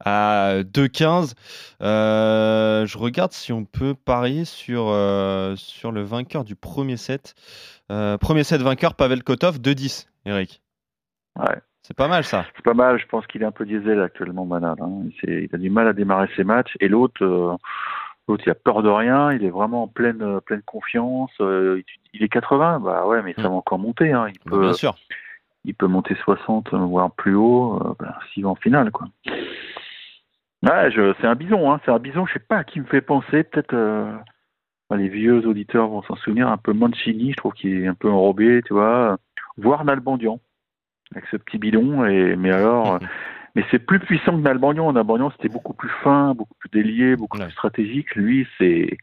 à 0.05 0.63
2-15. 0.63 1.35
Euh, 1.83 2.87
je 2.87 2.99
regarde 2.99 3.33
si 3.33 3.53
on 3.53 3.65
peut 3.65 3.95
parier 3.95 4.45
sur, 4.45 4.87
euh, 4.89 5.55
sur 5.57 5.93
le 5.93 6.03
vainqueur 6.03 6.45
du 6.45 6.57
premier 6.57 6.97
set. 6.97 7.35
Premier 7.89 8.45
set 8.45 8.61
vainqueur, 8.61 8.95
Pavel 8.95 9.23
Kotov, 9.23 9.59
2-10, 9.59 10.09
Eric. 10.27 10.63
Ouais. 11.39 11.61
C'est 11.83 11.97
pas 11.97 12.09
mal 12.09 12.25
ça. 12.25 12.47
C'est 12.57 12.65
pas 12.65 12.73
mal, 12.73 12.99
je 12.99 13.07
pense 13.07 13.27
qu'il 13.27 13.43
est 13.43 13.45
un 13.45 13.53
peu 13.53 13.67
diesel 13.67 14.01
actuellement, 14.01 14.47
Mana. 14.47 14.75
hein. 14.81 15.03
Il, 15.23 15.51
a 15.53 15.59
du 15.59 15.69
mal 15.69 15.87
à 15.87 15.93
démarrer 15.93 16.29
ses 16.35 16.43
matchs. 16.43 16.75
Et 16.81 16.89
l'autre, 16.89 17.59
l'autre, 18.29 18.45
il 18.47 18.51
a 18.51 18.55
peur 18.55 18.83
de 18.83 18.89
rien, 18.89 19.33
il 19.33 19.45
est 19.45 19.51
vraiment 19.51 19.85
en 19.85 19.89
pleine, 19.89 20.23
euh, 20.23 20.41
pleine 20.41 20.63
confiance. 20.63 21.31
euh, 21.41 21.83
il, 22.13 22.23
est 22.23 22.29
80, 22.29 22.81
bah 22.81 23.07
ouais, 23.07 23.23
mais 23.23 23.35
ça 23.35 23.43
Mm. 23.43 23.45
va 23.45 23.51
encore 23.51 23.79
monter. 23.79 24.13
Hein. 24.13 24.27
Il, 24.29 24.35
Bah, 24.45 24.57
peut, 24.57 24.61
bien 24.61 24.73
sûr. 24.73 24.95
il 25.65 25.75
peut 25.75 25.87
monter 25.87 26.15
60, 26.17 26.73
euh, 26.73 26.79
voire 26.79 27.11
plus 27.13 27.35
haut, 27.35 27.81
euh, 27.85 27.95
bah, 27.99 28.19
s'il 28.33 28.45
va 28.45 28.51
en 28.51 28.55
finale. 28.55 28.91
Quoi. 28.91 29.09
Ouais, 30.63 30.91
c'est 31.21 31.27
un 31.27 31.35
bison, 31.35 31.71
hein. 31.71 31.81
c'est 31.85 31.91
un 31.91 31.99
bison, 31.99 32.25
je 32.25 32.33
sais 32.35 32.39
pas 32.39 32.59
à 32.59 32.65
qui 32.65 32.81
me 32.81 32.87
fait 32.87 33.03
penser, 33.03 33.45
peut-être 33.45 33.75
euh, 33.75 34.11
bah, 34.89 34.97
les 34.97 35.09
vieux 35.09 35.47
auditeurs 35.47 35.89
vont 35.89 36.03
s'en 36.03 36.17
souvenir, 36.17 36.49
un 36.49 36.57
peu 36.57 36.73
Mancini, 36.73 37.33
je 37.33 37.37
trouve 37.37 37.53
qu'il 37.53 37.83
est 37.85 37.87
un 37.87 37.95
peu 37.95 38.09
enrobé, 38.11 38.63
tu 38.65 38.73
vois, 38.73 39.19
voire 39.59 39.85
Nalbandian, 39.85 40.41
avec 41.15 41.27
ce 41.31 41.37
petit 41.37 41.59
bidon, 41.59 42.07
et, 42.07 42.35
mais 42.37 42.51
alors, 42.51 42.99
mais 43.55 43.65
c'est 43.71 43.79
plus 43.79 44.01
puissant 44.01 44.33
que 44.37 44.43
Nalbandian, 44.43 44.93
Nalbandian 44.93 45.31
c'était 45.33 45.49
beaucoup 45.49 45.75
plus 45.75 45.91
fin, 46.03 46.35
beaucoup 46.35 46.55
plus 46.59 46.71
délié, 46.71 47.17
beaucoup 47.17 47.39
Ouais. 47.39 47.45
plus 47.45 47.53
stratégique, 47.53 48.15
lui 48.15 48.47
c'est... 48.59 48.97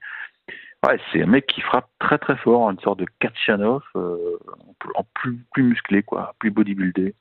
Ouais, 0.86 1.00
c'est 1.12 1.22
un 1.22 1.28
mec 1.28 1.46
qui 1.46 1.62
frappe 1.62 1.90
très 2.00 2.18
très 2.18 2.36
fort, 2.38 2.70
une 2.72 2.80
sorte 2.80 2.98
de 3.00 3.06
Katchanov, 3.20 3.84
euh, 3.96 4.18
en 4.96 5.04
plus- 5.14 5.46
plus, 5.54 5.62
musclé, 5.64 6.02
quoi, 6.02 6.34
plus 6.40 6.50
bodybuildé. 6.50 7.14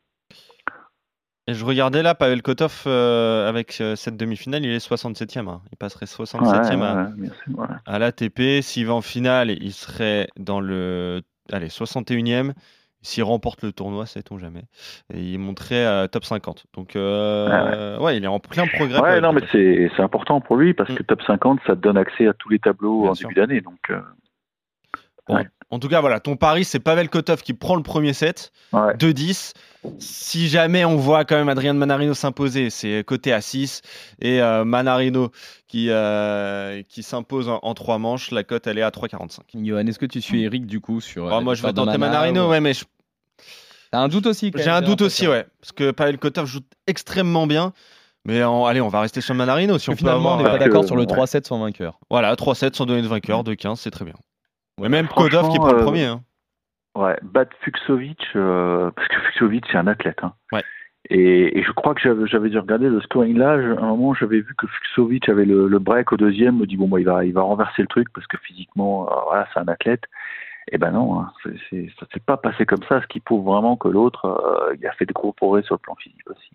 Et 1.47 1.53
je 1.55 1.65
regardais 1.65 2.03
là, 2.03 2.15
Pavel 2.15 2.41
Kotov 2.43 2.85
euh, 2.87 3.49
avec 3.49 3.79
euh, 3.81 3.97
cette 3.97 4.17
demi-finale, 4.17 4.65
il 4.65 4.71
est 4.71 4.79
67e. 4.87 5.49
hein. 5.49 5.61
Il 5.73 5.77
passerait 5.77 6.07
67e 6.07 6.41
Ouais, 6.81 6.87
à, 6.87 7.11
ouais, 7.19 7.29
ouais. 7.55 7.67
à 7.87 7.99
l'ATP. 7.99 8.63
S'il 8.63 8.87
va 8.87 8.95
en 8.95 9.01
finale, 9.03 9.51
il 9.51 9.73
serait 9.73 10.29
dans 10.39 10.61
le 10.61 11.23
allez, 11.53 11.69
61e. 11.69 12.53
S'il 13.03 13.23
remporte 13.25 13.63
le 13.63 13.73
tournoi, 13.73 14.05
sait-on 14.07 14.39
jamais. 14.39 14.65
Et 15.15 15.21
il 15.21 15.39
monterait 15.39 15.87
à 15.87 16.07
top 16.09 16.25
50. 16.25 16.67
Donc, 16.75 16.97
euh, 16.97 17.99
ouais. 17.99 18.17
il 18.19 18.25
est 18.25 18.27
en 18.27 18.41
plein 18.41 18.67
progrès. 18.67 19.01
Ouais, 19.01 19.21
non, 19.23 19.33
mais 19.33 19.41
c'est 19.53 19.91
important 20.03 20.41
pour 20.43 20.57
lui 20.57 20.75
parce 20.75 20.93
que 20.93 21.03
Mm. 21.03 21.07
top 21.07 21.23
50, 21.23 21.61
ça 21.67 21.75
te 21.77 21.81
donne 21.81 21.97
accès 21.97 22.27
à 22.27 22.35
tous 22.35 22.51
les 22.51 22.59
tableaux 22.59 23.03
Bien 23.03 23.11
en 23.13 23.15
sûr. 23.15 23.29
début 23.29 23.41
d'année. 23.41 23.61
Donc, 23.63 23.79
euh, 23.91 24.01
Bon, 25.31 25.37
Ouais. 25.37 25.49
En 25.73 25.79
tout 25.79 25.87
cas, 25.89 26.01
voilà, 26.01 26.19
ton 26.19 26.35
pari, 26.37 26.65
c'est 26.65 26.81
Pavel 26.81 27.09
Kotov 27.09 27.43
qui 27.43 27.55
prend 27.55 27.77
le 27.77 27.85
premier 27.85 28.13
set, 28.13 28.51
Ouais. 28.73 28.95
2-10. 28.97 29.53
Si 30.01 30.49
jamais 30.49 30.85
on 30.85 30.97
voit 30.97 31.25
quand 31.25 31.37
même 31.37 31.49
Adrian 31.49 31.75
Manarino 31.75 32.13
s'imposer, 32.13 32.71
c'est 32.71 33.05
côté 33.07 33.33
à 33.33 33.41
6. 33.41 33.81
Et 34.21 34.43
euh, 34.43 34.65
Manarino 34.65 35.31
qui, 35.69 35.87
euh, 35.91 36.83
qui 36.89 37.05
s'impose 37.05 37.49
en, 37.49 37.61
en 37.63 37.75
3 37.75 37.99
manches, 37.99 38.33
la 38.33 38.43
cote, 38.43 38.67
elle 38.67 38.79
est 38.79 38.83
à 38.83 38.91
3,45. 38.91 39.39
Johan, 39.65 39.87
est-ce 39.87 40.01
que 40.01 40.07
tu 40.07 40.21
suis 40.21 40.43
Eric 40.43 40.67
du 40.67 40.81
coup 40.81 41.01
sur. 41.01 41.33
Euh, 41.33 41.41
moi, 41.41 41.55
je 41.55 41.63
vais 41.63 41.73
tenter 41.73 41.97
Mana, 41.99 41.99
Manarino, 42.15 42.47
ou- 42.47 42.51
ouais, 42.51 42.61
mais 42.61 42.75
je- 42.75 42.85
T'as 43.93 44.01
un 44.01 44.09
doute 44.09 44.27
aussi 44.27 44.51
j'ai 44.57 44.71
un 44.71 44.83
doute 44.83 45.03
aussi, 45.03 45.27
ouais. 45.29 45.47
Parce 45.61 45.73
que 45.73 45.93
Pavel 45.93 46.19
Kotov 46.19 46.47
joue 46.47 46.61
extrêmement 46.89 47.47
bien. 47.47 47.73
Mais 48.25 48.43
en- 48.45 48.67
allez, 48.67 48.81
on 48.81 48.89
va 48.89 49.01
rester 49.01 49.21
sur 49.21 49.35
Manarino. 49.37 49.79
Si 49.79 49.89
on 49.89 49.93
peut 49.93 49.99
Finalement, 49.99 50.35
on 50.35 50.39
n'est 50.39 50.45
pas 50.45 50.59
d'accord 50.59 50.85
sur 50.85 50.95
le 50.97 51.03
ouais. 51.03 51.07
3-7 51.07 51.47
sans 51.47 51.59
vainqueur. 51.61 51.99
Voilà, 52.11 52.35
3-7 52.37 52.75
sans 52.77 52.87
donner 52.87 53.03
de 53.03 53.09
vainqueur, 53.09 53.45
2-15, 53.45 53.77
c'est 53.81 53.91
très 53.91 54.05
bien. 54.05 54.15
Ouais, 54.81 54.89
même 54.89 55.07
Kodov 55.09 55.51
qui 55.51 55.59
prend 55.59 55.73
le 55.73 55.79
euh, 55.81 55.85
premier. 55.85 56.05
hein. 56.07 56.23
Ouais, 56.97 57.17
battre 57.23 57.53
Fuxovic, 57.61 58.21
euh, 58.35 58.91
parce 58.91 59.07
que 59.09 59.17
Fuxovic, 59.27 59.65
c'est 59.71 59.79
un 59.79 59.87
athlète. 59.87 60.19
Hein. 60.23 60.33
Ouais. 60.53 60.65
Et, 61.09 61.59
et 61.59 61.63
je 61.63 61.71
crois 61.73 61.95
que 61.95 62.01
j'avais, 62.01 62.27
j'avais 62.27 62.51
dû 62.51 62.59
regarder 62.59 62.89
le 62.89 63.01
scoring 63.01 63.37
là. 63.39 63.61
je- 63.61 63.73
À 63.79 63.85
un 63.85 63.89
moment, 63.89 64.13
j'avais 64.15 64.41
vu 64.41 64.55
que 64.57 64.67
Fuxovic 64.67 65.29
avait 65.29 65.45
le, 65.45 65.69
le 65.69 65.79
break 65.79 66.13
au 66.13 66.17
deuxième. 66.17 66.57
Je 66.57 66.61
me 66.63 66.67
dis, 66.67 66.77
bon, 66.77 66.89
bah, 66.89 66.99
il, 67.01 67.07
va, 67.07 67.25
il 67.25 67.33
va 67.33 67.43
renverser 67.43 67.83
le 67.83 67.89
truc 67.89 68.09
parce 68.13 68.27
que 68.27 68.37
physiquement, 68.39 69.09
euh, 69.11 69.15
voilà, 69.27 69.47
c'est 69.53 69.61
un 69.61 69.69
athlète. 69.69 70.03
Et 70.73 70.79
ben 70.79 70.91
non, 70.93 71.21
hein, 71.21 71.33
c'est, 71.43 71.55
c'est, 71.69 71.91
ça 71.99 72.07
s'est 72.13 72.21
pas 72.21 72.37
passé 72.37 72.65
comme 72.67 72.83
ça, 72.89 73.01
ce 73.01 73.07
qui 73.07 73.19
prouve 73.21 73.45
vraiment 73.45 73.77
que 73.77 73.89
l'autre, 73.89 74.27
euh, 74.27 74.75
il 74.79 74.87
a 74.87 74.93
fait 74.93 75.07
de 75.07 75.13
gros 75.13 75.33
progrès 75.33 75.63
sur 75.63 75.75
le 75.75 75.79
plan 75.81 75.95
physique 75.97 76.29
aussi. 76.31 76.51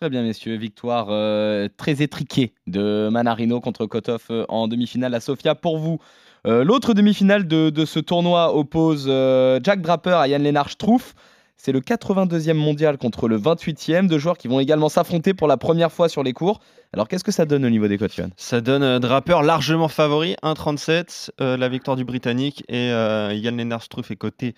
Très 0.00 0.10
bien, 0.10 0.22
messieurs. 0.22 0.56
Victoire 0.56 1.06
euh, 1.10 1.68
très 1.76 2.02
étriquée 2.02 2.52
de 2.66 3.08
Manarino 3.10 3.60
contre 3.60 3.86
Kotov 3.86 4.28
en 4.48 4.68
demi-finale 4.68 5.14
à 5.14 5.20
Sofia. 5.20 5.54
Pour 5.54 5.78
vous, 5.78 5.98
Euh, 6.46 6.62
l'autre 6.62 6.92
demi-finale 6.92 7.46
de, 7.46 7.84
ce 7.84 7.98
tournoi 7.98 8.54
oppose 8.54 9.06
euh, 9.08 9.58
Jack 9.62 9.80
Draper 9.80 10.18
à 10.18 10.28
Yann 10.28 10.42
Lennart 10.42 10.68
Struff. 10.70 11.14
C'est 11.56 11.72
le 11.72 11.80
82e 11.80 12.52
mondial 12.52 12.98
contre 12.98 13.28
le 13.28 13.38
28e. 13.38 14.06
Deux 14.08 14.18
joueurs 14.18 14.36
qui 14.36 14.48
vont 14.48 14.60
également 14.60 14.90
s'affronter 14.90 15.32
pour 15.32 15.48
la 15.48 15.56
première 15.56 15.90
fois 15.90 16.10
sur 16.10 16.22
les 16.22 16.34
cours. 16.34 16.60
Alors, 16.92 17.08
qu'est-ce 17.08 17.24
que 17.24 17.32
ça 17.32 17.46
donne 17.46 17.64
au 17.64 17.70
niveau 17.70 17.88
des 17.88 17.96
cotes, 17.96 18.20
Ça 18.36 18.60
donne 18.60 18.82
euh, 18.82 18.98
Draper 18.98 19.40
largement 19.42 19.88
favori, 19.88 20.36
1,37, 20.42 21.30
euh, 21.40 21.56
la 21.56 21.68
victoire 21.70 21.96
du 21.96 22.04
Britannique. 22.04 22.62
Et 22.68 22.88
Yann 22.88 23.56
Lennart 23.56 23.82
Struff 23.82 24.10
est 24.10 24.16
coté 24.16 24.54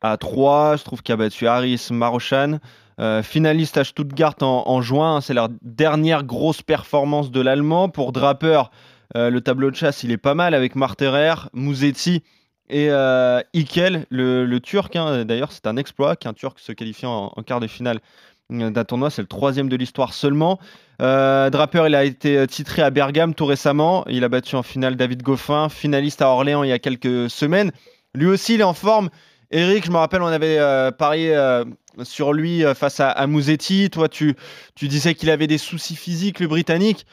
à 0.00 0.16
3. 0.16 0.76
Je 0.76 0.84
trouve 0.84 1.02
qu'il 1.02 1.12
a 1.12 1.16
battu 1.16 1.46
Harris 1.46 1.88
Marochan. 1.90 2.58
Finaliste 3.22 3.76
à 3.76 3.84
Stuttgart 3.84 4.36
en, 4.40 4.62
en 4.66 4.80
juin, 4.80 5.20
c'est 5.20 5.34
leur 5.34 5.50
dernière 5.60 6.24
grosse 6.24 6.62
performance 6.62 7.30
de 7.30 7.42
l'Allemand. 7.42 7.90
Pour 7.90 8.12
Draper, 8.12 8.70
euh, 9.14 9.30
le 9.30 9.40
tableau 9.40 9.70
de 9.70 9.76
chasse, 9.76 10.02
il 10.02 10.10
est 10.10 10.16
pas 10.16 10.34
mal 10.34 10.54
avec 10.54 10.74
Marterer, 10.74 11.34
Musetti 11.52 12.22
et 12.68 12.88
euh, 12.90 13.40
Ikel, 13.52 14.06
le, 14.10 14.58
Turc. 14.58 14.96
hein. 14.96 15.24
D'ailleurs, 15.24 15.52
c'est 15.52 15.66
un 15.66 15.76
exploit 15.76 16.16
qu'un 16.16 16.32
Turc 16.32 16.58
se 16.58 16.72
qualifie 16.72 17.06
en, 17.06 17.30
quart 17.46 17.60
de 17.60 17.66
finale 17.66 18.00
euh, 18.52 18.70
d'un 18.70 18.84
tournoi. 18.84 19.10
C'est 19.10 19.22
le 19.22 19.28
troisième 19.28 19.68
de 19.68 19.76
l'histoire 19.76 20.12
seulement. 20.12 20.58
Draper, 20.98 21.84
il 21.86 21.94
a 21.94 22.04
été 22.04 22.46
titré 22.46 22.82
à 22.82 22.90
Bergame 22.90 23.34
tout 23.34 23.46
récemment. 23.46 24.04
Il 24.08 24.24
a 24.24 24.28
battu 24.28 24.56
en 24.56 24.62
finale 24.62 24.96
David 24.96 25.22
Goffin, 25.22 25.68
finaliste 25.68 26.22
à 26.22 26.28
Orléans 26.28 26.64
il 26.64 26.70
y 26.70 26.72
a 26.72 26.78
quelques 26.78 27.30
semaines. 27.30 27.70
Lui 28.14 28.26
aussi, 28.26 28.54
il 28.54 28.60
est 28.60 28.64
en 28.64 28.74
forme. 28.74 29.10
Eric, 29.50 29.84
je 29.84 29.90
me 29.92 29.98
rappelle, 29.98 30.22
on 30.22 30.26
avait 30.26 30.58
parié 30.92 31.38
sur 32.02 32.32
lui 32.32 32.64
face 32.74 32.98
à, 32.98 33.10
à 33.10 33.26
Musetti. 33.26 33.90
Toi, 33.90 34.08
tu 34.08 34.34
disais 34.80 35.14
qu'il 35.14 35.28
avait 35.28 35.46
des 35.46 35.58
soucis 35.58 35.96
physiques, 35.96 36.40
le 36.40 36.48
Britannique. 36.48 37.06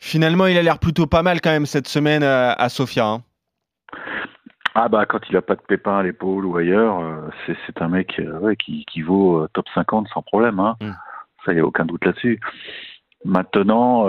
Finalement, 0.00 0.46
il 0.46 0.56
a 0.56 0.62
l'air 0.62 0.78
plutôt 0.78 1.06
pas 1.06 1.22
mal 1.22 1.40
quand 1.40 1.50
même 1.50 1.66
cette 1.66 1.86
semaine 1.88 2.22
euh, 2.22 2.52
à 2.56 2.68
Sofia. 2.68 3.06
hein. 3.06 3.22
Ah 4.74 4.88
bah 4.88 5.04
quand 5.04 5.18
il 5.28 5.36
a 5.36 5.42
pas 5.42 5.56
de 5.56 5.60
pépin 5.62 5.98
à 5.98 6.02
l'épaule 6.02 6.46
ou 6.46 6.56
ailleurs, 6.56 7.00
euh, 7.00 7.28
c'est, 7.66 7.82
un 7.82 7.88
mec 7.88 8.18
euh, 8.20 8.38
ouais, 8.38 8.56
qui, 8.56 8.84
qui 8.86 9.02
vaut 9.02 9.42
euh, 9.42 9.48
top 9.52 9.66
50 9.74 10.06
sans 10.14 10.22
problème. 10.22 10.60
Hein. 10.60 10.76
Mm. 10.80 10.90
Ça, 11.44 11.52
il 11.52 11.54
n'y 11.56 11.60
a 11.60 11.64
aucun 11.66 11.84
doute 11.84 12.04
là-dessus. 12.04 12.40
Maintenant, 13.24 14.06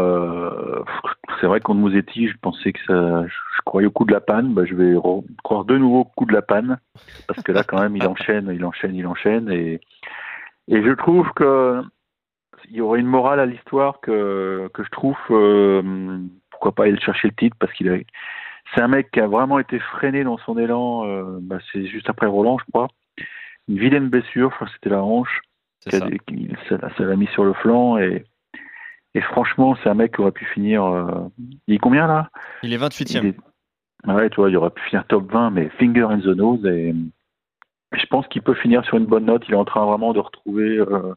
c'est 1.40 1.48
vrai 1.48 1.60
qu'on 1.60 1.74
Mouzetti, 1.74 2.30
je 2.30 2.38
pensais 2.42 2.72
que 2.72 2.80
ça, 2.88 3.26
je 3.28 3.62
croyais 3.66 3.88
au 3.88 3.92
coup 3.92 4.06
de 4.06 4.14
la 4.14 4.22
panne. 4.22 4.54
Bah, 4.54 4.64
je 4.66 4.74
vais 4.74 4.94
re- 4.94 5.26
croire 5.44 5.66
de 5.66 5.78
nouveau 5.78 6.02
au 6.02 6.06
coup 6.06 6.26
de 6.26 6.32
la 6.34 6.42
panne 6.42 6.78
parce 7.28 7.42
que 7.44 7.52
là, 7.52 7.64
quand 7.64 7.82
même, 7.82 7.98
il 7.98 8.08
enchaîne, 8.08 8.50
il 8.54 8.64
enchaîne, 8.64 8.96
il 8.96 9.06
enchaîne, 9.08 9.50
et 9.52 9.82
et 10.70 10.82
je 10.84 10.92
trouve 10.92 11.30
que 11.36 11.82
il 12.70 12.76
y 12.78 12.82
aurait 12.82 13.00
une 13.00 13.08
morale 13.08 13.40
à 13.40 13.46
l'histoire 13.46 14.00
que 14.02 14.70
que 14.74 14.84
je 14.84 14.90
trouve 14.90 15.18
euh, 15.32 16.20
pourquoi 16.50 16.74
pas 16.74 16.84
aller 16.84 17.00
chercher 17.00 17.28
le 17.30 17.34
titre 17.36 17.56
parce 17.60 17.72
qu'il 17.74 17.90
a 17.90 17.98
c'est 18.76 18.82
un 18.82 18.88
mec 18.88 19.12
qui 19.12 19.20
a 19.20 19.28
vraiment 19.28 19.60
été 19.60 19.80
freiné 19.80 20.24
dans 20.24 20.38
son 20.38 20.58
élan. 20.58 21.06
euh, 21.06 21.40
bah, 21.42 21.58
c'est 21.72 21.86
juste 21.88 22.10
après 22.10 22.28
Roland, 22.28 22.58
je 22.60 22.72
crois. 22.72 22.88
Une 23.68 23.78
vilaine 23.80 24.08
blessure, 24.10 24.50
je 24.52 24.56
crois 24.56 24.68
que 24.68 24.74
c'était 24.74 24.90
la 24.90 25.04
hanche. 25.04 25.42
A- 25.88 26.00
ça. 26.00 26.06
qui- 26.28 26.50
ça 26.70 26.78
l'a- 26.78 26.90
ça 26.96 27.04
l'a 27.04 27.16
mis 27.16 27.28
sur 27.28 27.44
le 27.44 27.54
flanc 27.54 27.98
et, 27.98 28.24
et 29.14 29.22
franchement, 29.22 29.76
c'est 29.84 29.90
un 29.90 29.94
mec 29.96 30.14
qui 30.16 30.22
aurait 30.22 30.32
pu 30.32 30.46
finir. 30.46 30.86
euh, 30.86 31.28
il 31.68 31.74
est 31.76 31.80
combien 31.80 32.08
là? 32.08 32.30
Il 32.64 32.72
est 32.72 32.78
28e. 32.78 33.24
Il 33.24 33.30
est- 33.32 33.38
Ah 34.08 34.16
Ouais, 34.16 34.30
tu 34.30 34.38
vois, 34.38 34.50
il 34.50 34.56
aurait 34.58 34.70
pu 34.70 34.82
finir 34.84 35.06
top 35.08 35.30
20, 35.32 35.50
mais 35.50 35.70
finger 35.78 36.04
in 36.10 36.20
the 36.20 36.28
nose. 36.28 36.66
Et 36.66 36.94
je 37.94 38.06
pense 38.06 38.26
qu'il 38.30 38.42
peut 38.42 38.54
finir 38.56 38.86
sur 38.86 38.96
une 38.98 39.06
bonne 39.06 39.26
note. 39.26 39.44
Il 39.48 39.54
est 39.54 39.58
en 39.58 39.66
train 39.66 39.86
vraiment 39.86 40.14
de 40.14 40.20
retrouver 40.20 40.78
euh, 40.78 41.14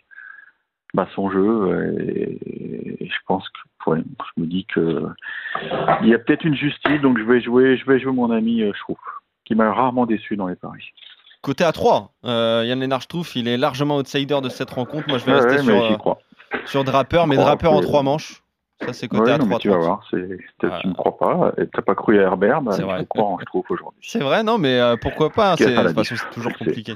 bah, 0.95 1.07
son 1.15 1.31
jeu. 1.31 1.95
Et, 2.01 3.05
et 3.05 3.07
je 3.09 3.19
pense 3.27 3.47
que, 3.49 3.91
ouais, 3.91 3.99
je 4.37 4.41
me 4.43 4.47
dis 4.47 4.65
que 4.67 5.07
il 6.03 6.09
y 6.09 6.15
a 6.15 6.19
peut-être 6.19 6.45
une 6.45 6.55
justice, 6.57 7.01
donc 7.03 7.19
je 7.19 7.25
vais 7.25 7.41
jouer, 7.41 7.77
je 7.77 7.85
vais 7.87 7.99
jouer 7.99 8.13
mon 8.13 8.31
ami 8.31 8.63
euh, 8.63 8.73
Schrouf, 8.75 8.99
qui 9.45 9.55
m'a 9.55 9.73
rarement 9.73 10.07
déçu 10.07 10.37
dans 10.37 10.47
les 10.47 10.57
paris. 10.57 10.85
Côté 11.43 11.63
à 11.65 11.73
3, 11.73 12.13
euh, 12.25 12.65
Yann 12.67 12.81
Lennart 12.81 13.03
Struff, 13.03 13.37
il 13.37 13.49
est 13.49 13.59
largement 13.59 13.97
outsider 13.99 14.41
de 14.43 14.49
cette 14.49 14.71
rencontre. 14.71 15.07
Moi, 15.09 15.19
je 15.19 15.27
vais 15.27 15.33
Ouais, 15.33 15.41
rester 15.41 15.57
ouais, 15.71 15.77
sur, 15.79 15.87
j'y 15.87 15.93
euh, 15.93 15.97
crois. 15.97 16.19
sur 16.65 16.85
Draper, 16.85 17.27
mais 17.27 17.35
crois 17.37 17.49
Draper 17.51 17.67
en 17.73 17.81
que- 17.81 17.85
3 17.85 18.03
manches. 18.03 18.41
Ça, 18.81 18.93
c'est 18.93 19.09
côté 19.09 19.25
Ouais, 19.25 19.31
à 19.33 19.39
non, 19.39 19.45
mais 19.45 19.51
3 19.51 19.59
tu 19.61 19.69
vas 19.69 19.77
voir, 19.77 20.01
c'est, 20.11 20.17
Ouais. 20.17 20.79
tu 20.81 20.89
me 20.89 20.95
crois 20.95 21.17
pas, 21.19 21.53
et 21.59 21.67
t'as 21.69 21.83
pas 21.83 21.95
cru 21.95 22.19
à 22.19 22.23
Herbert, 22.23 22.61
bah, 22.63 22.73
il 22.77 22.83
faut 22.83 23.05
croire 23.07 23.27
en 23.29 23.39
Schrouf 23.39 23.71
aujourd'hui. 23.71 24.01
C'est 24.03 24.19
vrai, 24.23 24.43
non, 24.43 24.57
mais 24.59 24.81
euh, 24.81 24.97
pourquoi 24.97 25.31
pas 25.31 25.53
hein, 25.53 25.57
c'est- 25.59 25.67
De 25.71 25.83
toute 25.87 25.95
façon, 25.95 26.17
c'est 26.17 26.31
toujours 26.35 26.53
compliqué. 26.59 26.95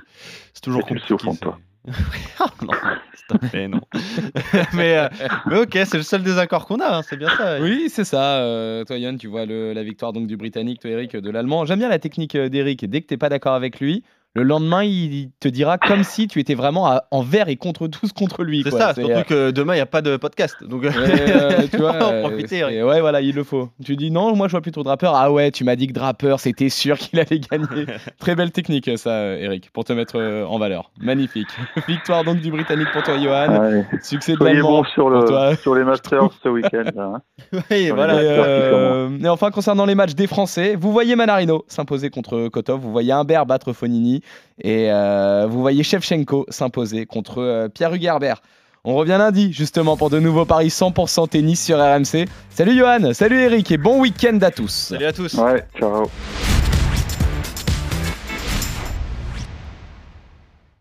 C'est 0.55 0.63
toujours 0.63 0.83
tu 0.87 0.95
compliqué. 0.95 1.15
au 1.15 1.19
fond 1.19 1.33
de 1.33 1.39
Ah, 1.47 1.57
non, 2.63 2.73
s'il 3.15 3.39
te 3.39 3.47
plaît, 3.47 3.69
non. 3.69 3.81
mais, 4.75 4.99
euh, 4.99 5.09
mais 5.47 5.61
ok, 5.61 5.73
c'est 5.73 5.97
le 5.97 6.03
seul 6.03 6.23
désaccord 6.23 6.67
qu'on 6.67 6.81
a, 6.81 6.99
hein, 6.99 7.03
c'est 7.03 7.17
bien 7.17 7.29
ça. 7.37 7.61
Oui, 7.61 7.89
c'est 7.89 8.05
ça. 8.05 8.39
Euh, 8.39 8.85
toi, 8.85 8.97
Yann, 8.97 9.17
tu 9.19 9.29
vois 9.29 9.47
la 9.47 9.83
victoire 9.83 10.13
donc 10.13 10.27
du 10.27 10.37
Britannique, 10.37 10.81
toi, 10.81 10.91
Eric, 10.91 11.17
de 11.17 11.31
l'Allemand. 11.31 11.65
J'aime 11.65 11.79
bien 11.79 11.89
la 11.89 11.99
technique 11.99 12.35
euh, 12.35 12.49
d'Eric. 12.49 12.89
Dès 12.89 13.01
que 13.01 13.07
tu 13.07 13.15
n'es 13.15 13.19
pas 13.19 13.29
d'accord 13.29 13.55
avec 13.55 13.81
lui, 13.81 14.05
le 14.35 14.43
lendemain, 14.43 14.85
il 14.85 15.31
te 15.41 15.49
dira 15.49 15.79
comme 15.79 16.05
si 16.05 16.29
tu 16.29 16.39
étais 16.39 16.55
vraiment 16.55 16.87
à- 16.87 17.05
envers 17.11 17.49
et 17.49 17.57
contre 17.57 17.89
tous 17.89 18.13
contre 18.13 18.45
lui. 18.45 18.63
C'est 18.63 18.71
ça, 18.71 18.93
C'est, 18.95 19.01
surtout 19.03 19.19
euh, 19.33 19.49
que 19.49 19.51
demain, 19.51 19.73
il 19.75 19.79
n'y 19.79 19.83
a 19.83 19.87
pas 19.87 20.03
de 20.03 20.17
podcast. 20.17 20.57
Donc, 20.63 20.83
Ouais, 20.83 20.91
euh, 20.97 21.63
tu 21.71 21.79
vois, 21.79 21.93
en 22.05 22.13
euh, 22.13 22.21
profiter, 22.23 22.63
ouais, 22.65 23.01
voilà, 23.01 23.21
il 23.21 23.35
le 23.35 23.43
faut. 23.43 23.71
Tu 23.85 23.97
dis 23.97 24.11
non, 24.11 24.37
moi 24.37 24.47
je 24.47 24.53
vois 24.53 24.61
plutôt 24.61 24.83
Draper. 24.85 25.11
Ah 25.15 25.33
ouais, 25.33 25.51
tu 25.51 25.65
m'as 25.65 25.75
dit 25.77 25.87
que 25.89 25.93
Draper, 25.93 26.37
c'était 26.39 26.69
sûr 26.69 26.97
qu'il 26.99 27.19
allait 27.19 27.41
gagner. 27.41 27.87
Très 28.21 28.35
belle 28.37 28.53
technique, 28.53 28.91
ça, 28.97 29.37
Eric, 29.39 29.71
pour 29.73 29.85
te 29.85 29.93
mettre 29.93 30.17
euh, 30.19 30.45
en 30.45 30.59
valeur. 30.59 30.91
Magnifique. 31.01 31.49
Victoire 31.89 32.23
donc 32.23 32.41
du 32.41 32.51
Britannique 32.51 32.89
pour 32.93 33.03
toi, 33.03 33.19
Johan. 33.19 33.61
Ouais. 33.61 33.87
Succès 34.03 34.33
de 34.33 34.37
Soyez 34.37 34.55
l'Allemand. 34.55 34.83
bon 34.83 34.85
sur, 34.85 35.11
le, 35.11 35.25
toi. 35.25 35.57
sur 35.57 35.75
les 35.75 35.85
Masters 35.85 36.31
ce 36.43 36.49
week-end. 36.49 36.85
hein. 36.99 37.23
Oui, 37.71 37.91
voilà. 37.91 38.23
Et, 38.23 38.27
euh, 38.29 39.09
et 39.19 39.29
enfin, 39.29 39.51
concernant 39.51 39.87
les 39.87 39.95
matchs 39.95 40.15
des 40.15 40.27
Français, 40.27 40.77
vous 40.79 40.93
voyez 40.93 41.17
Manarino 41.17 41.65
s'imposer 41.67 42.11
contre 42.11 42.49
Kotov, 42.49 42.81
vous 42.81 42.93
voyez 42.93 43.13
Humbert 43.13 43.47
battre 43.47 43.73
Fonini 43.73 44.18
et 44.63 44.91
euh, 44.91 45.47
vous 45.49 45.61
voyez 45.61 45.83
Shevchenko 45.83 46.47
s'imposer 46.49 47.07
contre 47.07 47.39
euh, 47.39 47.69
Pierre-Hugues 47.69 48.05
Herbert. 48.05 48.43
On 48.85 48.95
revient 48.95 49.17
lundi 49.19 49.53
justement 49.53 49.97
pour 49.97 50.09
de 50.09 50.19
nouveaux 50.19 50.45
paris 50.45 50.69
100% 50.69 51.29
tennis 51.29 51.63
sur 51.63 51.79
RMC. 51.79 52.27
Salut 52.51 52.77
Johan, 52.77 53.13
salut 53.13 53.41
Eric 53.41 53.71
et 53.71 53.77
bon 53.77 54.01
week-end 54.01 54.39
à 54.43 54.51
tous. 54.51 54.71
Salut 54.91 55.07
à 55.07 55.13
tous. 55.13 55.35
Ouais, 55.35 55.65
ciao. 55.79 56.07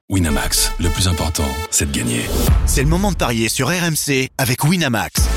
Winamax, 0.09 0.71
le 0.79 0.87
plus 0.89 1.09
important, 1.09 1.43
c'est 1.69 1.91
de 1.91 1.97
gagner. 1.97 2.21
C'est 2.65 2.81
le 2.81 2.87
moment 2.87 3.11
de 3.11 3.17
parier 3.17 3.49
sur 3.49 3.67
RMC 3.67 4.29
avec 4.37 4.63
Winamax. 4.63 5.36